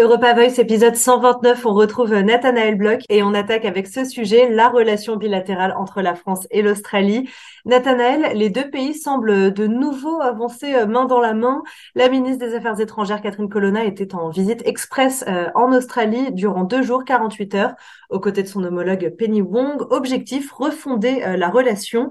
Europa 0.00 0.32
Voice 0.32 0.60
épisode 0.60 0.94
129, 0.94 1.66
on 1.66 1.74
retrouve 1.74 2.14
Nathanaël 2.14 2.76
Bloch 2.76 3.00
et 3.08 3.24
on 3.24 3.34
attaque 3.34 3.64
avec 3.64 3.88
ce 3.88 4.04
sujet 4.04 4.48
la 4.48 4.68
relation 4.68 5.16
bilatérale 5.16 5.74
entre 5.76 6.02
la 6.02 6.14
France 6.14 6.46
et 6.52 6.62
l'Australie. 6.62 7.28
Nathanaël, 7.64 8.36
les 8.36 8.48
deux 8.48 8.70
pays 8.70 8.94
semblent 8.94 9.52
de 9.52 9.66
nouveau 9.66 10.20
avancer 10.20 10.72
euh, 10.72 10.86
main 10.86 11.06
dans 11.06 11.18
la 11.18 11.34
main. 11.34 11.64
La 11.96 12.08
ministre 12.08 12.46
des 12.46 12.54
Affaires 12.54 12.78
étrangères 12.78 13.20
Catherine 13.20 13.48
Colonna 13.48 13.84
était 13.84 14.14
en 14.14 14.28
visite 14.28 14.62
express 14.66 15.24
euh, 15.26 15.48
en 15.56 15.72
Australie 15.72 16.30
durant 16.30 16.62
deux 16.62 16.82
jours, 16.82 17.04
48 17.04 17.54
heures, 17.56 17.74
aux 18.08 18.20
côtés 18.20 18.44
de 18.44 18.48
son 18.48 18.62
homologue 18.62 19.12
Penny 19.18 19.42
Wong. 19.42 19.82
Objectif, 19.90 20.52
refonder 20.52 21.24
euh, 21.24 21.36
la 21.36 21.48
relation 21.48 22.08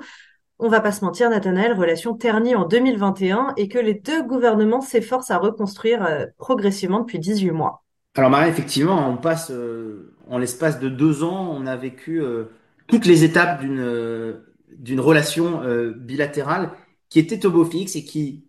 on 0.59 0.69
va 0.69 0.79
pas 0.79 0.91
se 0.91 1.05
mentir, 1.05 1.29
Nathanaël, 1.29 1.73
relation 1.73 2.15
ternie 2.15 2.55
en 2.55 2.65
2021 2.65 3.53
et 3.57 3.67
que 3.67 3.77
les 3.77 3.93
deux 3.93 4.23
gouvernements 4.23 4.81
s'efforcent 4.81 5.31
à 5.31 5.37
reconstruire 5.37 6.03
euh, 6.03 6.25
progressivement 6.37 7.01
depuis 7.01 7.19
18 7.19 7.51
mois. 7.51 7.83
Alors 8.15 8.31
Marie, 8.31 8.49
effectivement, 8.49 9.09
on 9.09 9.17
passe 9.17 9.51
euh, 9.51 10.15
en 10.29 10.39
l'espace 10.39 10.79
de 10.79 10.89
deux 10.89 11.23
ans, 11.23 11.55
on 11.55 11.67
a 11.67 11.75
vécu 11.75 12.21
euh, 12.21 12.45
toutes 12.87 13.05
les 13.05 13.23
étapes 13.23 13.61
d'une 13.61 14.41
d'une 14.69 14.99
relation 14.99 15.61
bilatérale 15.95 16.71
qui 17.09 17.19
était 17.19 17.45
au 17.45 17.51
beau 17.51 17.65
fixe 17.65 17.95
et 17.95 18.03
qui, 18.03 18.45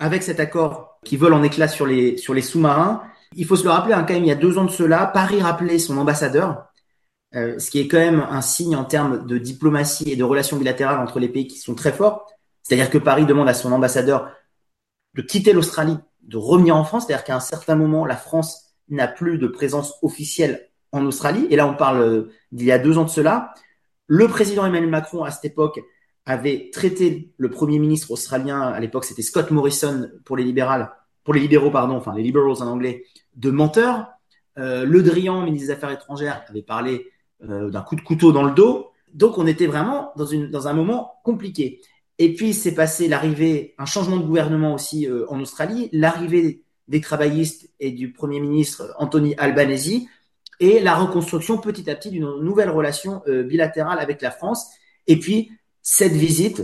avec 0.00 0.22
cet 0.22 0.40
accord 0.40 0.98
qui 1.04 1.16
vole 1.16 1.34
en 1.34 1.42
éclats 1.42 1.68
sur 1.68 1.86
les 1.86 2.16
sur 2.16 2.34
les 2.34 2.42
sous-marins, 2.42 3.02
il 3.36 3.44
faut 3.44 3.54
se 3.54 3.64
le 3.64 3.70
rappeler, 3.70 3.94
hein, 3.94 4.04
quand 4.06 4.14
même, 4.14 4.24
il 4.24 4.28
y 4.28 4.32
a 4.32 4.34
deux 4.34 4.58
ans 4.58 4.64
de 4.64 4.70
cela, 4.70 5.06
Paris 5.06 5.40
rappelait 5.40 5.78
son 5.78 5.98
ambassadeur 5.98 6.67
euh, 7.34 7.58
ce 7.58 7.70
qui 7.70 7.80
est 7.80 7.88
quand 7.88 7.98
même 7.98 8.26
un 8.30 8.40
signe 8.40 8.76
en 8.76 8.84
termes 8.84 9.26
de 9.26 9.38
diplomatie 9.38 10.10
et 10.10 10.16
de 10.16 10.24
relations 10.24 10.56
bilatérales 10.56 10.98
entre 10.98 11.20
les 11.20 11.28
pays 11.28 11.46
qui 11.46 11.58
sont 11.58 11.74
très 11.74 11.92
forts. 11.92 12.30
C'est-à-dire 12.62 12.90
que 12.90 12.98
Paris 12.98 13.26
demande 13.26 13.48
à 13.48 13.54
son 13.54 13.72
ambassadeur 13.72 14.30
de 15.14 15.22
quitter 15.22 15.52
l'Australie, 15.52 15.96
de 16.22 16.36
revenir 16.36 16.76
en 16.76 16.84
France. 16.84 17.06
C'est-à-dire 17.06 17.24
qu'à 17.24 17.36
un 17.36 17.40
certain 17.40 17.76
moment, 17.76 18.06
la 18.06 18.16
France 18.16 18.74
n'a 18.88 19.08
plus 19.08 19.38
de 19.38 19.46
présence 19.46 19.94
officielle 20.02 20.68
en 20.92 21.04
Australie. 21.04 21.46
Et 21.50 21.56
là, 21.56 21.66
on 21.66 21.74
parle 21.74 22.00
euh, 22.00 22.32
d'il 22.52 22.66
y 22.66 22.72
a 22.72 22.78
deux 22.78 22.98
ans 22.98 23.04
de 23.04 23.10
cela. 23.10 23.52
Le 24.06 24.26
président 24.26 24.64
Emmanuel 24.64 24.90
Macron, 24.90 25.22
à 25.24 25.30
cette 25.30 25.44
époque, 25.44 25.80
avait 26.24 26.70
traité 26.72 27.32
le 27.38 27.50
premier 27.50 27.78
ministre 27.78 28.10
australien, 28.10 28.60
à 28.60 28.78
l'époque 28.80 29.06
c'était 29.06 29.22
Scott 29.22 29.50
Morrison 29.50 30.10
pour 30.26 30.36
les 30.36 30.44
libérales, 30.44 30.92
pour 31.24 31.32
les 31.32 31.40
libéraux, 31.40 31.70
pardon, 31.70 31.96
enfin 31.96 32.14
les 32.14 32.22
liberals 32.22 32.50
en 32.62 32.66
anglais, 32.66 33.04
de 33.34 33.50
menteur. 33.50 34.08
Euh, 34.58 34.84
le 34.84 35.02
Drian, 35.02 35.42
ministre 35.42 35.68
des 35.68 35.72
Affaires 35.72 35.90
étrangères, 35.90 36.44
avait 36.50 36.62
parlé 36.62 37.06
d'un 37.40 37.82
coup 37.82 37.96
de 37.96 38.00
couteau 38.00 38.32
dans 38.32 38.42
le 38.42 38.52
dos. 38.52 38.90
Donc 39.14 39.38
on 39.38 39.46
était 39.46 39.66
vraiment 39.66 40.12
dans, 40.16 40.26
une, 40.26 40.50
dans 40.50 40.68
un 40.68 40.72
moment 40.72 41.14
compliqué. 41.24 41.80
Et 42.18 42.34
puis 42.34 42.52
c'est 42.52 42.74
passé 42.74 43.08
l'arrivée, 43.08 43.74
un 43.78 43.86
changement 43.86 44.16
de 44.16 44.24
gouvernement 44.24 44.74
aussi 44.74 45.08
en 45.28 45.40
Australie, 45.40 45.88
l'arrivée 45.92 46.64
des 46.88 47.00
travaillistes 47.00 47.70
et 47.80 47.90
du 47.90 48.12
Premier 48.12 48.40
ministre 48.40 48.94
Anthony 48.98 49.34
Albanese, 49.38 50.06
et 50.60 50.80
la 50.80 50.96
reconstruction 50.96 51.58
petit 51.58 51.88
à 51.88 51.94
petit 51.94 52.10
d'une 52.10 52.40
nouvelle 52.40 52.70
relation 52.70 53.22
bilatérale 53.26 54.00
avec 54.00 54.20
la 54.20 54.32
France. 54.32 54.66
Et 55.06 55.18
puis 55.18 55.52
cette 55.82 56.12
visite 56.12 56.62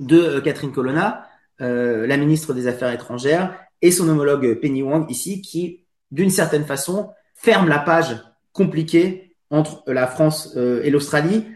de 0.00 0.40
Catherine 0.40 0.72
Colonna, 0.72 1.28
la 1.60 2.16
ministre 2.16 2.52
des 2.52 2.66
Affaires 2.66 2.90
étrangères, 2.90 3.56
et 3.80 3.92
son 3.92 4.08
homologue 4.08 4.54
Penny 4.60 4.82
Wang 4.82 5.08
ici, 5.10 5.40
qui 5.40 5.84
d'une 6.10 6.30
certaine 6.30 6.64
façon 6.64 7.10
ferme 7.34 7.68
la 7.68 7.78
page 7.78 8.16
compliquée 8.52 9.33
entre 9.54 9.84
la 9.86 10.06
France 10.06 10.54
euh, 10.56 10.82
et 10.82 10.90
l'Australie. 10.90 11.46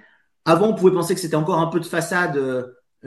Avant, 0.45 0.69
on 0.69 0.75
pouvait 0.75 0.93
penser 0.93 1.14
que 1.14 1.21
c'était 1.21 1.35
encore 1.35 1.59
un 1.59 1.67
peu 1.67 1.81
de 1.81 1.85
façade 1.85 2.37
euh, 2.37 2.62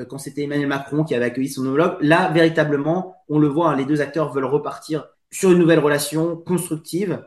quand 0.09 0.17
c'était 0.17 0.43
Emmanuel 0.43 0.67
Macron 0.67 1.03
qui 1.03 1.15
avait 1.15 1.25
accueilli 1.25 1.47
son 1.47 1.65
homologue. 1.65 1.95
Là, 2.01 2.29
véritablement, 2.29 3.15
on 3.29 3.39
le 3.39 3.47
voit, 3.47 3.69
hein, 3.69 3.75
les 3.77 3.85
deux 3.85 4.01
acteurs 4.01 4.33
veulent 4.33 4.45
repartir 4.45 5.07
sur 5.31 5.51
une 5.51 5.59
nouvelle 5.59 5.79
relation 5.79 6.35
constructive, 6.35 7.25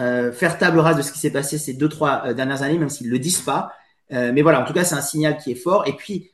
euh, 0.00 0.32
faire 0.32 0.58
table 0.58 0.80
rase 0.80 0.96
de 0.96 1.02
ce 1.02 1.12
qui 1.12 1.20
s'est 1.20 1.30
passé 1.30 1.56
ces 1.56 1.74
deux, 1.74 1.88
trois 1.88 2.34
dernières 2.34 2.62
années, 2.62 2.78
même 2.78 2.88
s'ils 2.88 3.06
ne 3.06 3.12
le 3.12 3.20
disent 3.20 3.42
pas. 3.42 3.72
mais 4.10 4.42
voilà, 4.42 4.60
en 4.60 4.64
tout 4.64 4.72
cas, 4.72 4.84
c'est 4.84 4.96
un 4.96 5.00
signal 5.00 5.38
qui 5.38 5.52
est 5.52 5.56
fort. 5.56 5.86
Et 5.86 5.92
puis, 5.92 6.30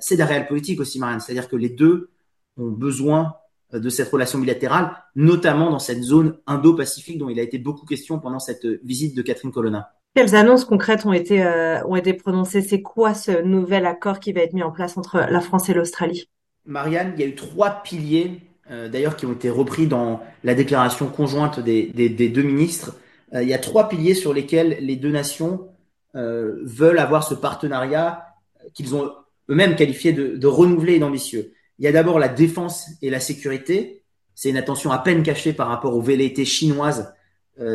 c'est 0.00 0.14
de 0.14 0.20
la 0.20 0.26
réelle 0.26 0.46
politique 0.46 0.80
aussi, 0.80 0.98
Marianne. 0.98 1.20
C'est-à-dire 1.20 1.48
que 1.48 1.56
les 1.56 1.68
deux 1.68 2.10
ont 2.56 2.70
besoin 2.70 3.34
de 3.72 3.88
cette 3.88 4.08
relation 4.10 4.38
bilatérale, 4.38 4.96
notamment 5.16 5.70
dans 5.70 5.78
cette 5.78 6.02
zone 6.02 6.38
Indo-Pacifique 6.46 7.18
dont 7.18 7.28
il 7.28 7.38
a 7.38 7.42
été 7.42 7.58
beaucoup 7.58 7.86
question 7.86 8.18
pendant 8.18 8.38
cette 8.38 8.66
visite 8.84 9.16
de 9.16 9.22
Catherine 9.22 9.52
Colonna. 9.52 9.90
Quelles 10.14 10.36
annonces 10.36 10.64
concrètes 10.64 11.06
ont 11.06 11.12
été, 11.12 11.42
euh, 11.42 11.84
ont 11.86 11.96
été 11.96 12.14
prononcées? 12.14 12.62
C'est 12.62 12.82
quoi 12.82 13.14
ce 13.14 13.42
nouvel 13.42 13.84
accord 13.84 14.20
qui 14.20 14.32
va 14.32 14.42
être 14.42 14.52
mis 14.52 14.62
en 14.62 14.70
place 14.70 14.96
entre 14.96 15.18
la 15.18 15.40
France 15.40 15.68
et 15.68 15.74
l'Australie? 15.74 16.28
Marianne, 16.66 17.14
il 17.16 17.20
y 17.20 17.24
a 17.24 17.26
eu 17.26 17.34
trois 17.34 17.82
piliers, 17.82 18.40
euh, 18.70 18.88
d'ailleurs, 18.88 19.16
qui 19.16 19.26
ont 19.26 19.32
été 19.32 19.50
repris 19.50 19.88
dans 19.88 20.22
la 20.44 20.54
déclaration 20.54 21.08
conjointe 21.08 21.58
des, 21.58 21.88
deux 22.08 22.42
ministres. 22.42 22.94
Euh, 23.34 23.42
il 23.42 23.48
y 23.48 23.54
a 23.54 23.58
trois 23.58 23.88
piliers 23.88 24.14
sur 24.14 24.32
lesquels 24.32 24.78
les 24.80 24.96
deux 24.96 25.10
nations 25.10 25.68
veulent 26.16 27.00
avoir 27.00 27.24
ce 27.24 27.34
partenariat 27.34 28.24
qu'ils 28.72 28.94
ont 28.94 29.10
eux-mêmes 29.50 29.74
qualifié 29.74 30.12
de, 30.12 30.36
de 30.36 30.46
renouvelé 30.46 30.94
et 30.94 30.98
d'ambitieux. 31.00 31.54
Il 31.80 31.84
y 31.84 31.88
a 31.88 31.92
d'abord 31.92 32.20
la 32.20 32.28
défense 32.28 32.88
et 33.02 33.10
la 33.10 33.18
sécurité. 33.18 34.04
C'est 34.36 34.50
une 34.50 34.56
attention 34.56 34.92
à 34.92 34.98
peine 34.98 35.24
cachée 35.24 35.52
par 35.52 35.66
rapport 35.66 35.96
aux 35.96 36.00
velléités 36.00 36.44
chinoises 36.44 37.00
euh, 37.00 37.13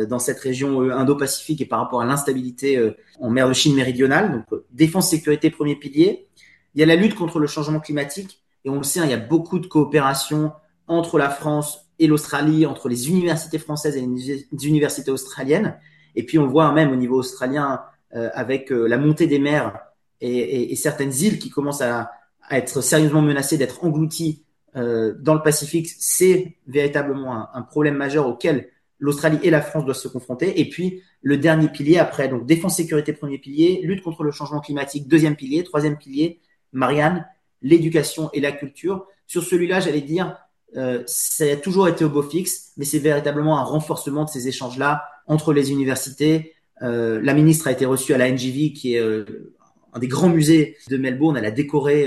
dans 0.06 0.18
cette 0.18 0.40
région 0.40 0.82
euh, 0.82 0.92
Indo-Pacifique 0.92 1.60
et 1.60 1.66
par 1.66 1.80
rapport 1.80 2.00
à 2.00 2.04
l'instabilité 2.04 2.76
euh, 2.76 2.96
en 3.20 3.30
mer 3.30 3.48
de 3.48 3.52
Chine 3.52 3.74
méridionale. 3.74 4.32
Donc 4.32 4.60
défense, 4.70 5.10
sécurité, 5.10 5.50
premier 5.50 5.76
pilier. 5.76 6.28
Il 6.74 6.80
y 6.80 6.82
a 6.82 6.86
la 6.86 6.96
lutte 6.96 7.14
contre 7.14 7.38
le 7.38 7.46
changement 7.46 7.80
climatique. 7.80 8.42
Et 8.64 8.70
on 8.70 8.76
le 8.76 8.82
sait, 8.82 9.00
hein, 9.00 9.04
il 9.04 9.10
y 9.10 9.14
a 9.14 9.18
beaucoup 9.18 9.58
de 9.58 9.66
coopération 9.66 10.52
entre 10.86 11.18
la 11.18 11.30
France 11.30 11.86
et 11.98 12.06
l'Australie, 12.06 12.66
entre 12.66 12.88
les 12.88 13.08
universités 13.08 13.58
françaises 13.58 13.96
et 13.96 14.00
les 14.00 14.66
universités 14.66 15.10
australiennes. 15.10 15.78
Et 16.14 16.24
puis 16.24 16.38
on 16.38 16.46
voit 16.46 16.72
même 16.72 16.90
au 16.92 16.96
niveau 16.96 17.18
australien 17.18 17.82
avec 18.12 18.70
la 18.70 18.98
montée 18.98 19.28
des 19.28 19.38
mers 19.38 19.78
et, 20.20 20.36
et, 20.36 20.72
et 20.72 20.76
certaines 20.76 21.12
îles 21.12 21.38
qui 21.38 21.48
commencent 21.48 21.82
à, 21.82 22.10
être 22.50 22.80
sérieusement 22.80 23.22
menacé 23.22 23.56
d'être 23.56 23.84
englouti 23.84 24.44
euh, 24.76 25.14
dans 25.18 25.34
le 25.34 25.42
Pacifique, 25.42 25.88
c'est 25.98 26.56
véritablement 26.66 27.54
un, 27.54 27.62
problème 27.62 27.96
majeur 27.96 28.26
auquel 28.26 28.68
l'Australie 29.00 29.38
et 29.42 29.50
la 29.50 29.62
France 29.62 29.84
doivent 29.84 29.96
se 29.96 30.08
confronter. 30.08 30.60
Et 30.60 30.68
puis 30.68 31.02
le 31.22 31.36
dernier 31.36 31.68
pilier 31.68 31.98
après, 31.98 32.28
donc 32.28 32.46
défense 32.46 32.76
sécurité 32.76 33.12
premier 33.12 33.38
pilier, 33.38 33.80
lutte 33.82 34.02
contre 34.02 34.22
le 34.22 34.30
changement 34.30 34.60
climatique 34.60 35.08
deuxième 35.08 35.36
pilier, 35.36 35.64
troisième 35.64 35.96
pilier, 35.96 36.40
Marianne, 36.72 37.26
l'éducation 37.62 38.30
et 38.32 38.40
la 38.40 38.52
culture. 38.52 39.06
Sur 39.26 39.42
celui-là, 39.42 39.80
j'allais 39.80 40.00
dire, 40.00 40.36
euh, 40.76 41.02
ça 41.06 41.44
a 41.44 41.56
toujours 41.56 41.88
été 41.88 42.04
au 42.04 42.08
beau 42.08 42.22
fixe, 42.22 42.72
mais 42.76 42.84
c'est 42.84 42.98
véritablement 42.98 43.58
un 43.58 43.64
renforcement 43.64 44.24
de 44.24 44.30
ces 44.30 44.48
échanges-là 44.48 45.04
entre 45.26 45.52
les 45.52 45.72
universités. 45.72 46.54
Euh, 46.82 47.20
la 47.22 47.34
ministre 47.34 47.68
a 47.68 47.72
été 47.72 47.86
reçue 47.86 48.14
à 48.14 48.18
la 48.18 48.30
NGV, 48.30 48.72
qui 48.72 48.94
est 48.94 49.00
euh, 49.00 49.54
un 49.92 49.98
des 49.98 50.08
grands 50.08 50.28
musées 50.28 50.76
de 50.88 50.96
Melbourne. 50.96 51.36
Elle 51.36 51.46
a 51.46 51.50
décoré 51.50 52.06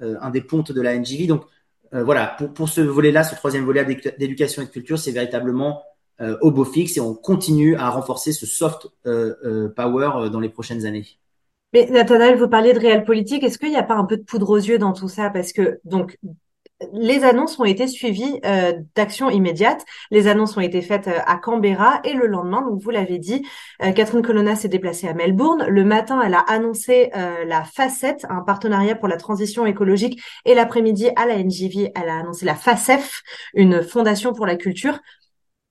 un 0.00 0.30
des 0.30 0.42
pontes 0.42 0.70
de 0.70 0.80
la 0.80 0.96
NGV. 0.96 1.26
Donc 1.26 1.44
voilà, 1.90 2.36
pour, 2.38 2.52
pour 2.52 2.68
ce 2.68 2.80
volet-là, 2.80 3.24
ce 3.24 3.34
troisième 3.34 3.64
volet 3.64 3.84
d'éducation 4.18 4.62
et 4.62 4.66
de 4.66 4.70
culture, 4.70 4.98
c'est 4.98 5.10
véritablement 5.10 5.82
au 6.20 6.50
beau 6.50 6.64
fixe 6.64 6.96
et 6.96 7.00
on 7.00 7.14
continue 7.14 7.76
à 7.76 7.90
renforcer 7.90 8.32
ce 8.32 8.46
soft 8.46 8.88
power 9.04 10.30
dans 10.30 10.40
les 10.40 10.48
prochaines 10.48 10.86
années. 10.86 11.06
Mais 11.72 11.86
Nathanaël, 11.90 12.36
vous 12.36 12.48
parliez 12.48 12.72
de 12.72 12.78
réel 12.78 13.04
politique. 13.04 13.42
Est-ce 13.42 13.58
qu'il 13.58 13.70
n'y 13.70 13.76
a 13.76 13.82
pas 13.82 13.96
un 13.96 14.04
peu 14.04 14.16
de 14.16 14.22
poudre 14.22 14.50
aux 14.50 14.56
yeux 14.56 14.78
dans 14.78 14.92
tout 14.92 15.08
ça? 15.08 15.30
Parce 15.30 15.52
que 15.52 15.80
donc 15.84 16.16
les 16.92 17.24
annonces 17.24 17.58
ont 17.58 17.64
été 17.64 17.86
suivies 17.86 18.40
euh, 18.44 18.72
d'actions 18.94 19.30
immédiates. 19.30 19.84
Les 20.10 20.26
annonces 20.26 20.56
ont 20.56 20.60
été 20.60 20.82
faites 20.82 21.08
euh, 21.08 21.18
à 21.26 21.36
Canberra 21.36 22.00
et 22.04 22.12
le 22.12 22.26
lendemain, 22.26 22.62
donc 22.62 22.82
vous 22.82 22.90
l'avez 22.90 23.18
dit, 23.18 23.46
euh, 23.82 23.92
Catherine 23.92 24.22
Colonna 24.22 24.56
s'est 24.56 24.68
déplacée 24.68 25.08
à 25.08 25.14
Melbourne. 25.14 25.64
Le 25.68 25.84
matin, 25.84 26.20
elle 26.24 26.34
a 26.34 26.40
annoncé 26.40 27.10
la 27.46 27.64
FACET, 27.64 28.26
un 28.28 28.42
partenariat 28.42 28.94
pour 28.94 29.08
la 29.08 29.16
transition 29.16 29.66
écologique, 29.66 30.20
et 30.44 30.54
l'après-midi 30.54 31.08
à 31.16 31.26
la 31.26 31.38
NGV, 31.38 31.92
elle 31.94 32.08
a 32.08 32.18
annoncé 32.18 32.44
la 32.44 32.54
FACEF, 32.54 33.22
une 33.54 33.82
fondation 33.82 34.32
pour 34.32 34.46
la 34.46 34.56
culture. 34.56 34.98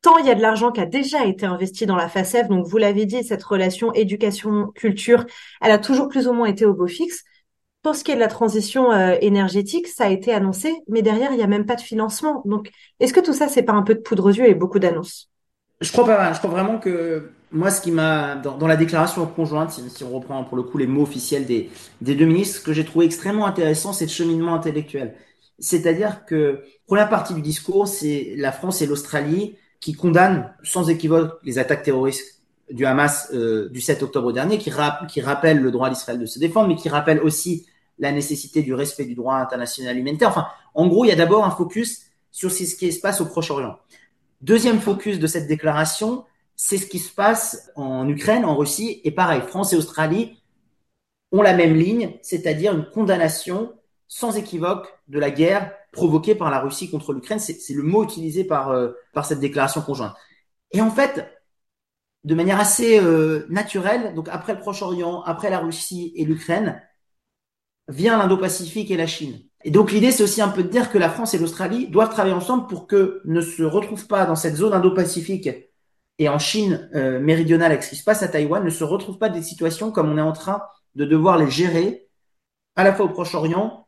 Tant 0.06 0.20
il 0.20 0.28
y 0.28 0.30
a 0.30 0.36
de 0.36 0.42
l'argent 0.44 0.72
qui 0.72 0.80
a 0.80 0.86
déjà 0.86 1.26
été 1.26 1.48
investi 1.48 1.88
dans 1.88 1.96
la 1.96 2.08
FACEF, 2.08 2.48
donc 2.48 2.68
vous 2.68 2.78
l'avez 2.78 3.08
dit, 3.08 3.24
cette 3.24 3.42
relation 3.42 3.92
éducation-culture, 3.92 5.26
elle 5.62 5.72
a 5.72 5.80
toujours 5.80 6.10
plus 6.10 6.28
ou 6.28 6.34
moins 6.34 6.46
été 6.46 6.64
au 6.64 6.76
beau 6.76 6.86
fixe. 6.86 7.24
Pour 7.82 7.96
ce 7.96 8.04
qui 8.04 8.12
est 8.12 8.16
de 8.16 8.20
la 8.20 8.28
transition 8.28 8.92
euh, 8.92 9.16
énergétique, 9.22 9.88
ça 9.88 10.06
a 10.06 10.10
été 10.10 10.32
annoncé, 10.32 10.76
mais 10.88 11.02
derrière, 11.02 11.32
il 11.32 11.38
n'y 11.38 11.44
a 11.44 11.48
même 11.48 11.66
pas 11.66 11.74
de 11.74 11.82
financement. 11.82 12.44
Donc, 12.46 12.70
est-ce 13.00 13.14
que 13.14 13.20
tout 13.20 13.34
ça, 13.34 13.48
c'est 13.48 13.64
pas 13.64 13.74
un 13.74 13.82
peu 13.82 13.96
de 13.96 14.00
poudre 14.00 14.26
aux 14.26 14.32
yeux 14.32 14.48
et 14.48 14.54
beaucoup 14.54 14.78
d'annonces? 14.78 15.32
Je 15.82 15.92
crois 15.92 16.06
pas. 16.06 16.34
Je 16.34 16.38
crois 16.38 16.52
vraiment 16.52 16.78
que 16.78 17.32
moi, 17.52 17.72
ce 17.72 17.82
qui 17.82 17.90
m'a 17.90 18.36
dans, 18.36 18.68
la 18.68 18.76
déclaration 18.76 19.26
conjointe, 19.26 19.72
si, 19.72 20.04
on 20.04 20.10
reprend 20.12 20.44
pour 20.44 20.56
le 20.56 20.62
coup 20.62 20.78
les 20.78 20.86
mots 20.86 21.02
officiels 21.02 21.48
des, 21.48 21.72
des 22.02 22.14
deux 22.14 22.26
ministres, 22.26 22.60
ce 22.60 22.64
que 22.64 22.74
j'ai 22.74 22.86
trouvé 22.86 23.08
extrêmement 23.08 23.48
intéressant, 23.48 23.92
c'est 23.92 24.06
le 24.06 24.12
cheminement 24.12 24.54
intellectuel. 24.54 25.16
C'est-à-dire 25.58 26.26
que 26.26 26.62
première 26.86 27.10
partie 27.10 27.34
du 27.34 27.42
discours, 27.42 27.88
c'est 27.88 28.36
la 28.38 28.52
France 28.52 28.84
et 28.84 28.86
l'Australie 28.86 29.56
qui 29.86 29.94
condamnent 29.94 30.52
sans 30.64 30.90
équivoque 30.90 31.38
les 31.44 31.60
attaques 31.60 31.84
terroristes 31.84 32.42
du 32.72 32.88
Hamas 32.88 33.30
euh, 33.36 33.70
du 33.70 33.82
7 33.82 34.02
octobre 34.02 34.34
dernier, 34.34 34.58
qui 34.58 34.72
rappelle 34.72 35.60
le 35.60 35.70
droit 35.70 35.92
d'Israël 35.92 36.18
de 36.18 36.26
se 36.26 36.40
défendre, 36.40 36.70
mais 36.70 36.76
qui 36.76 36.90
rappelle 36.90 37.22
aussi 37.22 37.68
la 38.00 38.12
nécessité 38.12 38.64
du 38.64 38.74
respect 38.74 39.06
du 39.06 39.14
droit 39.14 39.36
international 39.36 39.96
humanitaire. 39.96 40.30
Enfin, 40.30 40.48
en 40.74 40.88
gros, 40.88 41.06
il 41.06 41.10
y 41.10 41.12
a 41.12 41.16
d'abord 41.16 41.46
un 41.46 41.52
focus 41.52 42.08
sur 42.32 42.52
ce 42.52 42.64
qui 42.76 42.92
se 42.92 43.00
passe 43.00 43.22
au 43.22 43.28
Proche-Orient. 43.28 43.78
Deuxième 44.42 44.80
focus 44.80 45.20
de 45.20 45.28
cette 45.28 45.46
déclaration, 45.46 46.26
c'est 46.56 46.80
ce 46.80 46.88
qui 46.88 46.98
se 46.98 47.14
passe 47.14 47.70
en 47.76 48.10
Ukraine, 48.10 48.44
en 48.44 48.56
Russie, 48.56 49.02
et 49.04 49.12
pareil, 49.12 49.44
France 49.48 49.72
et 49.74 49.76
Australie 49.76 50.42
ont 51.32 51.44
la 51.44 51.54
même 51.54 51.76
ligne, 51.76 52.18
c'est-à-dire 52.24 52.74
une 52.74 52.90
condamnation 52.90 53.72
sans 54.08 54.36
équivoque 54.36 54.88
de 55.10 55.20
la 55.20 55.30
guerre 55.30 55.74
provoquée 55.96 56.36
par 56.36 56.52
la 56.52 56.60
Russie 56.60 56.92
contre 56.92 57.14
l'Ukraine. 57.14 57.40
C'est 57.40 57.74
le 57.74 57.84
mot 57.84 58.04
utilisé 58.04 58.44
par, 58.44 58.70
euh, 58.70 58.92
par 59.14 59.26
cette 59.26 59.40
déclaration 59.40 59.82
conjointe. 59.82 60.16
Et 60.72 60.82
en 60.82 60.92
fait, 60.92 61.26
de 62.24 62.36
manière 62.36 62.60
assez 62.60 63.00
euh, 63.00 63.46
naturelle, 63.50 64.14
donc 64.14 64.28
après 64.30 64.54
le 64.54 64.60
Proche-Orient, 64.60 65.22
après 65.24 65.50
la 65.50 65.60
Russie 65.60 66.12
et 66.16 66.26
l'Ukraine, 66.26 66.82
vient 67.88 68.18
l'Indo-Pacifique 68.18 68.92
et 68.92 68.98
la 68.98 69.08
Chine. 69.08 69.40
Et 69.64 69.72
donc 69.72 69.92
l'idée, 69.92 70.12
c'est 70.12 70.24
aussi 70.24 70.42
un 70.42 70.50
peu 70.50 70.64
de 70.64 70.70
dire 70.70 70.92
que 70.92 70.98
la 70.98 71.10
France 71.10 71.34
et 71.34 71.38
l'Australie 71.38 71.88
doivent 71.88 72.12
travailler 72.12 72.36
ensemble 72.36 72.68
pour 72.68 72.88
que 72.88 73.22
ne 73.26 73.42
se 73.42 73.64
retrouvent 73.64 74.08
pas 74.08 74.26
dans 74.26 74.36
cette 74.36 74.56
zone 74.56 74.74
Indo-Pacifique 74.74 75.50
et 76.18 76.30
en 76.30 76.40
Chine 76.40 76.90
euh, 76.96 77.20
méridionale 77.20 77.72
avec 77.72 77.84
ce 77.84 77.90
qui 77.90 77.96
se 77.96 78.04
passe 78.04 78.24
à 78.24 78.28
Taïwan, 78.28 78.64
ne 78.64 78.70
se 78.70 78.84
retrouvent 78.84 79.18
pas 79.18 79.30
des 79.30 79.42
situations 79.42 79.92
comme 79.92 80.12
on 80.12 80.18
est 80.18 80.22
en 80.22 80.34
train 80.34 80.62
de 80.96 81.06
devoir 81.06 81.38
les 81.38 81.50
gérer 81.50 82.08
à 82.76 82.84
la 82.84 82.94
fois 82.94 83.06
au 83.06 83.10
Proche-Orient 83.10 83.88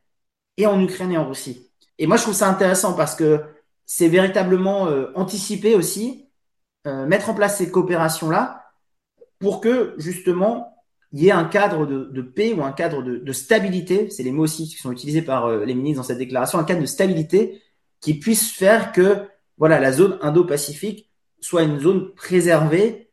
et 0.57 0.67
en 0.67 0.81
Ukraine 0.81 1.11
et 1.11 1.17
en 1.17 1.27
Russie. 1.27 1.66
Et 1.99 2.07
moi, 2.07 2.17
je 2.17 2.23
trouve 2.23 2.33
ça 2.33 2.49
intéressant 2.49 2.93
parce 2.93 3.15
que 3.15 3.41
c'est 3.85 4.07
véritablement 4.09 4.87
euh, 4.87 5.07
anticiper 5.15 5.75
aussi, 5.75 6.27
euh, 6.85 7.05
mettre 7.05 7.29
en 7.29 7.33
place 7.33 7.57
ces 7.57 7.71
coopérations-là 7.71 8.65
pour 9.39 9.61
que 9.61 9.93
justement 9.97 10.73
il 11.13 11.23
y 11.23 11.27
ait 11.29 11.31
un 11.31 11.45
cadre 11.45 11.85
de, 11.85 12.21
paix 12.21 12.53
ou 12.53 12.63
un 12.63 12.73
cadre 12.73 13.01
de, 13.01 13.31
stabilité, 13.31 14.09
c'est 14.09 14.23
les 14.23 14.31
mots 14.31 14.43
aussi 14.43 14.67
qui 14.67 14.75
sont 14.75 14.91
utilisés 14.91 15.21
par 15.21 15.45
euh, 15.45 15.63
les 15.63 15.73
ministres 15.73 16.01
dans 16.01 16.07
cette 16.07 16.17
déclaration, 16.17 16.59
un 16.59 16.63
cadre 16.63 16.81
de 16.81 16.85
stabilité 16.85 17.61
qui 18.01 18.19
puisse 18.19 18.51
faire 18.51 18.91
que 18.91 19.25
voilà 19.57 19.79
la 19.79 19.91
zone 19.91 20.19
Indo-Pacifique 20.21 21.09
soit 21.39 21.63
une 21.63 21.79
zone 21.79 22.13
préservée 22.13 23.09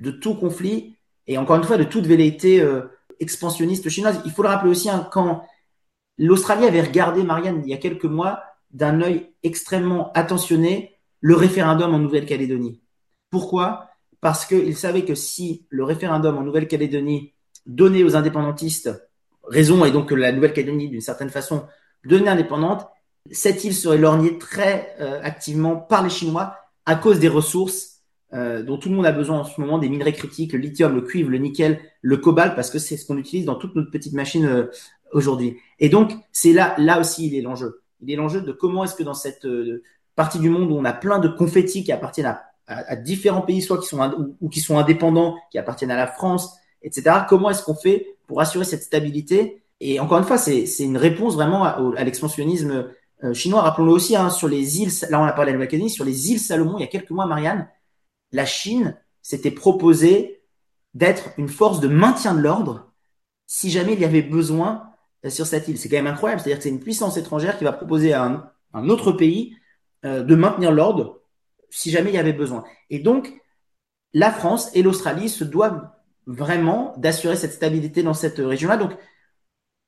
de 0.00 0.10
tout 0.10 0.34
conflit 0.34 0.96
et 1.26 1.38
encore 1.38 1.56
une 1.56 1.64
fois 1.64 1.76
de 1.76 1.84
toute 1.84 2.06
velléité 2.06 2.60
euh, 2.60 2.82
expansionniste 3.20 3.88
chinoise. 3.88 4.20
Il 4.24 4.32
faut 4.32 4.42
le 4.42 4.48
rappeler 4.48 4.70
aussi 4.70 4.90
hein, 4.90 5.08
quand 5.12 5.44
l'Australie 6.18 6.66
avait 6.66 6.82
regardé 6.82 7.22
Marianne 7.22 7.62
il 7.64 7.70
y 7.70 7.74
a 7.74 7.78
quelques 7.78 8.04
mois 8.04 8.40
d'un 8.70 9.00
œil 9.00 9.30
extrêmement 9.42 10.12
attentionné 10.12 10.96
le 11.20 11.34
référendum 11.34 11.94
en 11.94 11.98
Nouvelle-Calédonie. 11.98 12.80
Pourquoi? 13.30 13.88
Parce 14.20 14.46
qu'ils 14.46 14.76
savaient 14.76 15.04
que 15.04 15.14
si 15.14 15.66
le 15.70 15.84
référendum 15.84 16.36
en 16.36 16.42
Nouvelle-Calédonie 16.42 17.32
donnait 17.66 18.04
aux 18.04 18.16
indépendantistes 18.16 18.90
raison 19.44 19.84
et 19.84 19.90
donc 19.90 20.10
que 20.10 20.14
la 20.14 20.32
Nouvelle-Calédonie, 20.32 20.88
d'une 20.88 21.00
certaine 21.00 21.30
façon, 21.30 21.64
devenait 22.04 22.30
indépendante, 22.30 22.86
cette 23.30 23.64
île 23.64 23.74
serait 23.74 23.98
lorgnée 23.98 24.38
très 24.38 24.94
euh, 25.00 25.20
activement 25.22 25.76
par 25.76 26.02
les 26.02 26.10
Chinois 26.10 26.56
à 26.86 26.94
cause 26.94 27.18
des 27.18 27.28
ressources 27.28 27.98
euh, 28.34 28.62
dont 28.62 28.76
tout 28.76 28.90
le 28.90 28.94
monde 28.94 29.06
a 29.06 29.12
besoin 29.12 29.40
en 29.40 29.44
ce 29.44 29.58
moment, 29.60 29.78
des 29.78 29.88
minerais 29.88 30.12
critiques, 30.12 30.52
le 30.52 30.58
lithium, 30.58 30.94
le 30.94 31.00
cuivre, 31.00 31.30
le 31.30 31.38
nickel, 31.38 31.80
le 32.02 32.16
cobalt, 32.18 32.54
parce 32.54 32.70
que 32.70 32.78
c'est 32.78 32.96
ce 32.96 33.06
qu'on 33.06 33.16
utilise 33.16 33.46
dans 33.46 33.54
toutes 33.54 33.74
nos 33.74 33.84
petites 33.84 34.12
machines 34.12 34.44
euh, 34.44 34.66
aujourd'hui. 35.12 35.58
Et 35.78 35.88
donc, 35.88 36.12
c'est 36.32 36.52
là, 36.52 36.74
là 36.78 37.00
aussi, 37.00 37.26
il 37.26 37.34
est 37.34 37.42
l'enjeu. 37.42 37.82
Il 38.00 38.10
est 38.10 38.16
l'enjeu 38.16 38.40
de 38.40 38.52
comment 38.52 38.84
est-ce 38.84 38.94
que 38.94 39.02
dans 39.02 39.14
cette 39.14 39.46
partie 40.18 40.40
du 40.40 40.50
monde 40.50 40.70
où 40.70 40.74
on 40.74 40.84
a 40.84 40.92
plein 40.92 41.20
de 41.20 41.28
confettis 41.28 41.84
qui 41.84 41.92
appartiennent 41.92 42.36
à, 42.66 42.96
différents 42.96 43.40
pays, 43.40 43.62
soit 43.62 43.78
qui 43.78 43.86
sont 43.86 44.34
ou, 44.40 44.48
qui 44.48 44.60
sont 44.60 44.78
indépendants, 44.78 45.36
qui 45.50 45.58
appartiennent 45.58 45.90
à 45.90 45.96
la 45.96 46.06
France, 46.06 46.54
etc. 46.82 47.20
Comment 47.28 47.50
est-ce 47.50 47.62
qu'on 47.62 47.74
fait 47.74 48.18
pour 48.26 48.40
assurer 48.40 48.64
cette 48.64 48.82
stabilité? 48.82 49.62
Et 49.80 50.00
encore 50.00 50.18
une 50.18 50.24
fois, 50.24 50.38
c'est 50.38 50.66
une 50.80 50.96
réponse 50.96 51.34
vraiment 51.34 51.64
à, 51.64 52.04
l'expansionnisme 52.04 52.90
euh, 53.24 53.32
chinois. 53.32 53.62
Rappelons-le 53.62 53.92
aussi, 53.92 54.16
hein, 54.16 54.28
sur 54.28 54.48
les 54.48 54.80
îles, 54.80 54.90
là 55.08 55.20
on 55.20 55.24
a 55.24 55.32
parlé 55.32 55.52
de 55.52 55.58
la 55.58 55.88
sur 55.88 56.04
les 56.04 56.30
îles 56.30 56.40
Salomon, 56.40 56.78
il 56.78 56.80
y 56.82 56.84
a 56.84 56.88
quelques 56.88 57.10
mois, 57.10 57.26
Marianne, 57.26 57.68
la 58.32 58.44
Chine 58.44 58.96
s'était 59.22 59.50
proposée 59.50 60.42
d'être 60.94 61.30
une 61.38 61.48
force 61.48 61.80
de 61.80 61.88
maintien 61.88 62.34
de 62.34 62.40
l'ordre 62.40 62.92
si 63.46 63.70
jamais 63.70 63.94
il 63.94 64.00
y 64.00 64.04
avait 64.04 64.22
besoin 64.22 64.74
euh, 64.74 64.88
sur 65.28 65.46
cette 65.46 65.68
île. 65.68 65.78
C'est 65.78 65.88
quand 65.88 65.96
même 65.96 66.06
incroyable, 66.06 66.40
c'est-à-dire 66.40 66.58
que 66.58 66.64
c'est 66.64 66.70
une 66.70 66.80
puissance 66.80 67.16
étrangère 67.16 67.58
qui 67.58 67.64
va 67.64 67.72
proposer 67.72 68.12
à 68.12 68.24
un, 68.74 68.88
autre 68.88 69.12
pays 69.12 69.56
euh, 70.04 70.22
de 70.22 70.34
maintenir 70.34 70.70
l'ordre 70.70 71.22
si 71.70 71.90
jamais 71.90 72.10
il 72.10 72.14
y 72.14 72.18
avait 72.18 72.32
besoin. 72.32 72.64
Et 72.90 72.98
donc, 73.00 73.32
la 74.14 74.30
France 74.30 74.70
et 74.74 74.82
l'Australie 74.82 75.28
se 75.28 75.44
doivent 75.44 75.88
vraiment 76.26 76.94
d'assurer 76.98 77.36
cette 77.36 77.52
stabilité 77.52 78.02
dans 78.02 78.14
cette 78.14 78.38
région-là. 78.38 78.76
Donc, 78.76 78.92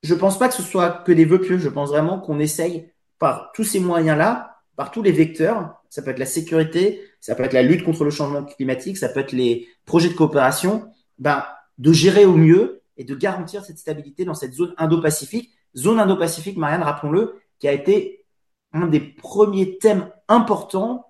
je 0.03 0.15
pense 0.15 0.37
pas 0.37 0.47
que 0.47 0.53
ce 0.53 0.63
soit 0.63 1.03
que 1.05 1.11
des 1.11 1.25
vœux 1.25 1.41
pieux. 1.41 1.57
Je 1.57 1.69
pense 1.69 1.89
vraiment 1.89 2.19
qu'on 2.19 2.39
essaye 2.39 2.91
par 3.19 3.51
tous 3.53 3.63
ces 3.63 3.79
moyens-là, 3.79 4.57
par 4.75 4.91
tous 4.91 5.03
les 5.03 5.11
vecteurs, 5.11 5.75
ça 5.89 6.01
peut 6.01 6.11
être 6.11 6.19
la 6.19 6.25
sécurité, 6.25 7.03
ça 7.19 7.35
peut 7.35 7.43
être 7.43 7.53
la 7.53 7.61
lutte 7.61 7.83
contre 7.83 8.03
le 8.03 8.09
changement 8.09 8.43
climatique, 8.43 8.97
ça 8.97 9.09
peut 9.09 9.19
être 9.19 9.31
les 9.31 9.67
projets 9.85 10.09
de 10.09 10.15
coopération, 10.15 10.89
ben, 11.19 11.45
de 11.77 11.93
gérer 11.93 12.25
au 12.25 12.35
mieux 12.35 12.80
et 13.01 13.03
de 13.03 13.15
garantir 13.15 13.65
cette 13.65 13.79
stabilité 13.79 14.25
dans 14.25 14.35
cette 14.35 14.53
zone 14.53 14.75
Indo-Pacifique. 14.77 15.49
Zone 15.75 15.99
Indo-Pacifique, 15.99 16.55
Marianne, 16.55 16.83
rappelons-le, 16.83 17.41
qui 17.57 17.67
a 17.67 17.71
été 17.71 18.25
un 18.73 18.85
des 18.85 18.99
premiers 18.99 19.79
thèmes 19.79 20.11
importants 20.27 21.07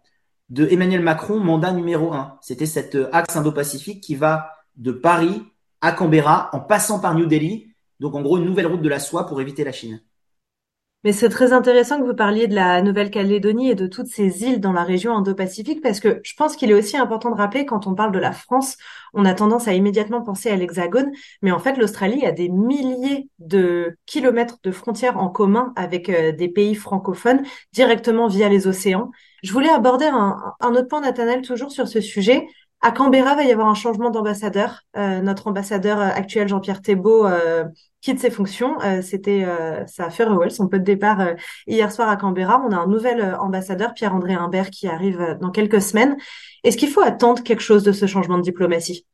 de 0.49 0.67
Emmanuel 0.67 1.01
Macron, 1.01 1.37
mandat 1.37 1.73
numéro 1.73 2.13
un. 2.13 2.37
C'était 2.39 2.65
cet 2.65 2.97
axe 3.11 3.35
Indo-Pacifique 3.35 4.01
qui 4.01 4.15
va 4.15 4.51
de 4.77 4.93
Paris 4.93 5.43
à 5.81 5.91
Canberra 5.91 6.49
en 6.53 6.61
passant 6.61 7.01
par 7.01 7.13
New 7.13 7.25
Delhi. 7.25 7.73
Donc 7.99 8.15
en 8.15 8.21
gros, 8.21 8.37
une 8.37 8.45
nouvelle 8.45 8.67
route 8.67 8.81
de 8.81 8.89
la 8.89 8.99
soie 8.99 9.27
pour 9.27 9.41
éviter 9.41 9.65
la 9.65 9.73
Chine. 9.73 10.01
Mais 11.03 11.13
c'est 11.13 11.29
très 11.29 11.51
intéressant 11.51 11.99
que 11.99 12.05
vous 12.05 12.13
parliez 12.13 12.47
de 12.47 12.53
la 12.53 12.81
Nouvelle-Calédonie 12.83 13.71
et 13.71 13.75
de 13.75 13.87
toutes 13.87 14.07
ces 14.07 14.43
îles 14.43 14.59
dans 14.59 14.71
la 14.71 14.83
région 14.83 15.15
Indo-Pacifique 15.17 15.81
parce 15.81 15.99
que 15.99 16.19
je 16.23 16.35
pense 16.35 16.55
qu'il 16.55 16.69
est 16.69 16.75
aussi 16.75 16.95
important 16.95 17.31
de 17.31 17.35
rappeler 17.35 17.65
quand 17.65 17.87
on 17.87 17.95
parle 17.95 18.11
de 18.11 18.19
la 18.19 18.31
France, 18.31 18.77
on 19.15 19.25
a 19.25 19.33
tendance 19.33 19.67
à 19.67 19.73
immédiatement 19.73 20.21
penser 20.21 20.51
à 20.51 20.55
l'Hexagone, 20.55 21.11
mais 21.41 21.51
en 21.51 21.57
fait 21.57 21.75
l'Australie 21.77 22.23
a 22.23 22.31
des 22.31 22.49
milliers 22.49 23.29
de 23.39 23.97
kilomètres 24.05 24.59
de 24.61 24.71
frontières 24.71 25.17
en 25.17 25.29
commun 25.29 25.73
avec 25.75 26.07
euh, 26.09 26.33
des 26.33 26.49
pays 26.49 26.75
francophones 26.75 27.41
directement 27.73 28.27
via 28.27 28.47
les 28.47 28.67
océans. 28.67 29.09
Je 29.43 29.53
voulais 29.53 29.69
aborder 29.69 30.05
un, 30.05 30.53
autre 30.61 30.87
point, 30.87 31.01
Nathanaël, 31.01 31.41
toujours 31.41 31.71
sur 31.71 31.87
ce 31.87 31.99
sujet. 31.99 32.47
À 32.83 32.91
Canberra, 32.91 33.35
va 33.35 33.43
y 33.43 33.51
avoir 33.51 33.67
un 33.67 33.75
changement 33.75 34.09
d'ambassadeur. 34.09 34.81
Euh, 34.97 35.21
notre 35.21 35.47
ambassadeur 35.47 35.99
euh, 35.99 36.07
actuel, 36.07 36.47
Jean-Pierre 36.47 36.81
Thébault, 36.81 37.27
euh, 37.27 37.63
quitte 38.01 38.19
ses 38.19 38.31
fonctions. 38.31 38.81
Euh, 38.81 39.01
C'était 39.01 39.43
euh, 39.45 39.85
ça 39.87 40.05
a 40.05 40.09
fait 40.09 40.25
son 40.49 40.67
peu 40.67 40.79
de 40.79 40.83
départ 40.83 41.21
euh, 41.21 41.33
hier 41.67 41.91
soir 41.91 42.09
à 42.09 42.17
Canberra. 42.17 42.61
On 42.67 42.71
a 42.71 42.77
un 42.77 42.87
nouvel 42.87 43.35
ambassadeur, 43.39 43.93
Pierre-André 43.93 44.33
Humbert, 44.33 44.69
qui 44.71 44.87
arrive 44.87 45.37
dans 45.39 45.51
quelques 45.51 45.81
semaines. 45.81 46.17
Est-ce 46.63 46.77
qu'il 46.77 46.89
faut 46.89 47.01
attendre 47.01 47.43
quelque 47.43 47.61
chose 47.61 47.83
de 47.83 47.91
ce 47.91 48.07
changement 48.07 48.37
de 48.37 48.43
diplomatie? 48.43 49.05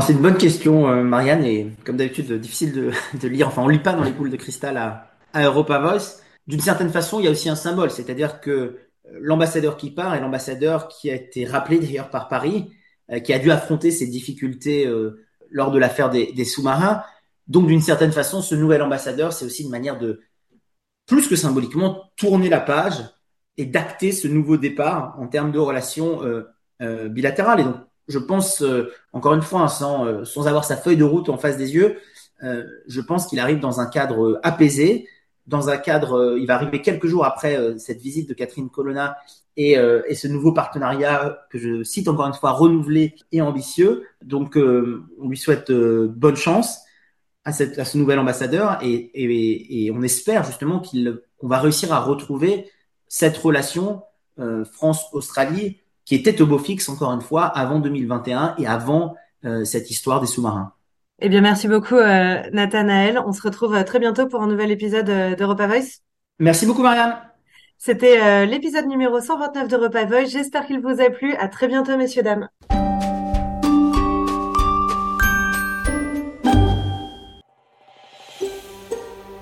C'est 0.00 0.12
une 0.12 0.18
bonne 0.18 0.36
question, 0.36 1.04
Marianne, 1.04 1.44
et 1.44 1.68
comme 1.84 1.96
d'habitude, 1.96 2.32
difficile 2.32 2.92
de, 3.14 3.28
lire. 3.28 3.46
Enfin, 3.46 3.62
on 3.62 3.68
lit 3.68 3.78
pas 3.78 3.92
dans 3.92 4.02
les 4.02 4.10
boules 4.10 4.30
de 4.30 4.36
cristal 4.36 4.76
à, 4.76 5.06
à 5.32 5.44
Europa 5.44 5.78
Voice. 5.78 6.20
D'une 6.48 6.60
certaine 6.60 6.90
façon, 6.90 7.20
il 7.20 7.26
y 7.26 7.28
a 7.28 7.30
aussi 7.30 7.48
un 7.48 7.54
symbole, 7.54 7.92
c'est-à-dire 7.92 8.40
que 8.40 8.80
l'ambassadeur 9.12 9.76
qui 9.76 9.92
part 9.92 10.14
est 10.14 10.20
l'ambassadeur 10.20 10.88
qui 10.88 11.12
a 11.12 11.14
été 11.14 11.44
rappelé 11.44 11.78
d'ailleurs 11.78 12.10
par 12.10 12.28
Paris, 12.28 12.72
euh, 12.72 12.83
qui 13.24 13.32
a 13.32 13.38
dû 13.38 13.50
affronter 13.50 13.90
ces 13.90 14.06
difficultés 14.06 14.86
euh, 14.86 15.24
lors 15.50 15.70
de 15.70 15.78
l'affaire 15.78 16.10
des, 16.10 16.32
des 16.32 16.44
sous-marins. 16.44 17.02
Donc, 17.48 17.66
d'une 17.66 17.80
certaine 17.80 18.12
façon, 18.12 18.42
ce 18.42 18.54
nouvel 18.54 18.82
ambassadeur, 18.82 19.32
c'est 19.32 19.44
aussi 19.44 19.62
une 19.62 19.70
manière 19.70 19.98
de, 19.98 20.20
plus 21.06 21.28
que 21.28 21.36
symboliquement, 21.36 22.10
tourner 22.16 22.48
la 22.48 22.60
page 22.60 23.04
et 23.56 23.66
d'acter 23.66 24.12
ce 24.12 24.26
nouveau 24.26 24.56
départ 24.56 25.16
en 25.18 25.26
termes 25.26 25.52
de 25.52 25.58
relations 25.58 26.24
euh, 26.24 26.42
euh 26.82 27.08
bilatérales. 27.08 27.60
Et 27.60 27.64
donc, 27.64 27.76
je 28.08 28.18
pense, 28.18 28.62
euh, 28.62 28.92
encore 29.12 29.34
une 29.34 29.42
fois, 29.42 29.60
hein, 29.60 29.68
sans, 29.68 30.24
sans 30.24 30.46
avoir 30.46 30.64
sa 30.64 30.76
feuille 30.76 30.96
de 30.96 31.04
route 31.04 31.28
en 31.28 31.38
face 31.38 31.56
des 31.56 31.74
yeux, 31.74 31.98
je 32.86 33.00
pense 33.00 33.26
qu'il 33.26 33.40
arrive 33.40 33.58
dans 33.58 33.80
un 33.80 33.86
cadre 33.86 34.38
apaisé, 34.42 35.08
dans 35.46 35.68
un 35.68 35.76
cadre, 35.76 36.36
il 36.38 36.46
va 36.46 36.54
arriver 36.54 36.80
quelques 36.80 37.06
jours 37.06 37.24
après 37.24 37.78
cette 37.78 38.00
visite 38.00 38.28
de 38.28 38.34
Catherine 38.34 38.70
Colonna 38.70 39.16
et, 39.56 39.78
euh, 39.78 40.02
et, 40.08 40.14
ce 40.14 40.26
nouveau 40.28 40.52
partenariat 40.52 41.38
que 41.50 41.58
je 41.58 41.82
cite 41.84 42.08
encore 42.08 42.26
une 42.26 42.34
fois 42.34 42.52
renouvelé 42.52 43.14
et 43.32 43.40
ambitieux. 43.40 44.04
Donc, 44.22 44.56
euh, 44.56 45.04
on 45.20 45.28
lui 45.28 45.36
souhaite 45.36 45.70
euh, 45.70 46.08
bonne 46.14 46.36
chance 46.36 46.80
à, 47.44 47.52
ce 47.52 47.98
nouvel 47.98 48.18
ambassadeur 48.18 48.78
et, 48.82 49.90
on 49.94 50.02
espère 50.02 50.44
justement 50.44 50.80
qu'il 50.80 51.20
qu'on 51.38 51.48
va 51.48 51.60
réussir 51.60 51.92
à 51.92 52.00
retrouver 52.00 52.70
cette 53.06 53.36
relation 53.36 54.02
euh, 54.38 54.64
France-Australie 54.64 55.78
qui 56.06 56.14
était 56.14 56.40
au 56.40 56.46
beau 56.46 56.58
fixe 56.58 56.88
encore 56.88 57.12
une 57.12 57.20
fois 57.20 57.44
avant 57.44 57.80
2021 57.80 58.56
et 58.58 58.66
avant 58.66 59.14
cette 59.64 59.90
histoire 59.90 60.22
des 60.22 60.26
sous-marins. 60.26 60.72
Eh 61.20 61.28
bien, 61.28 61.40
merci 61.40 61.68
beaucoup, 61.68 61.96
Nathanaël. 61.96 63.20
On 63.24 63.32
se 63.32 63.42
retrouve 63.42 63.82
très 63.84 63.98
bientôt 63.98 64.26
pour 64.26 64.42
un 64.42 64.46
nouvel 64.46 64.70
épisode 64.70 65.06
d'Europa 65.36 65.66
Voice. 65.66 66.00
Merci 66.38 66.66
beaucoup, 66.66 66.82
Marianne. 66.82 67.16
C'était 67.78 68.20
euh, 68.20 68.46
l'épisode 68.46 68.86
numéro 68.86 69.20
129 69.20 69.68
de 69.68 69.76
Repas 69.76 70.06
Voice. 70.06 70.26
J'espère 70.26 70.66
qu'il 70.66 70.80
vous 70.80 71.00
a 71.00 71.10
plu. 71.10 71.34
À 71.34 71.48
très 71.48 71.68
bientôt, 71.68 71.96
messieurs, 71.96 72.22
dames. 72.22 72.48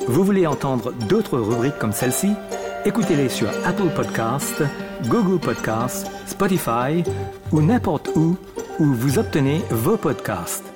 Vous 0.08 0.24
voulez 0.24 0.46
entendre 0.46 0.92
d'autres 1.08 1.38
rubriques 1.38 1.78
comme 1.78 1.92
celle-ci? 1.92 2.32
Écoutez-les 2.85 3.28
sur 3.28 3.48
Apple 3.64 3.90
Podcasts, 3.94 4.62
Google 5.04 5.38
Podcasts, 5.38 6.11
Spotify 6.26 7.04
ou 7.52 7.62
n'importe 7.62 8.11
où 8.16 8.37
où 8.80 8.85
vous 8.85 9.18
obtenez 9.18 9.62
vos 9.70 9.96
podcasts. 9.96 10.71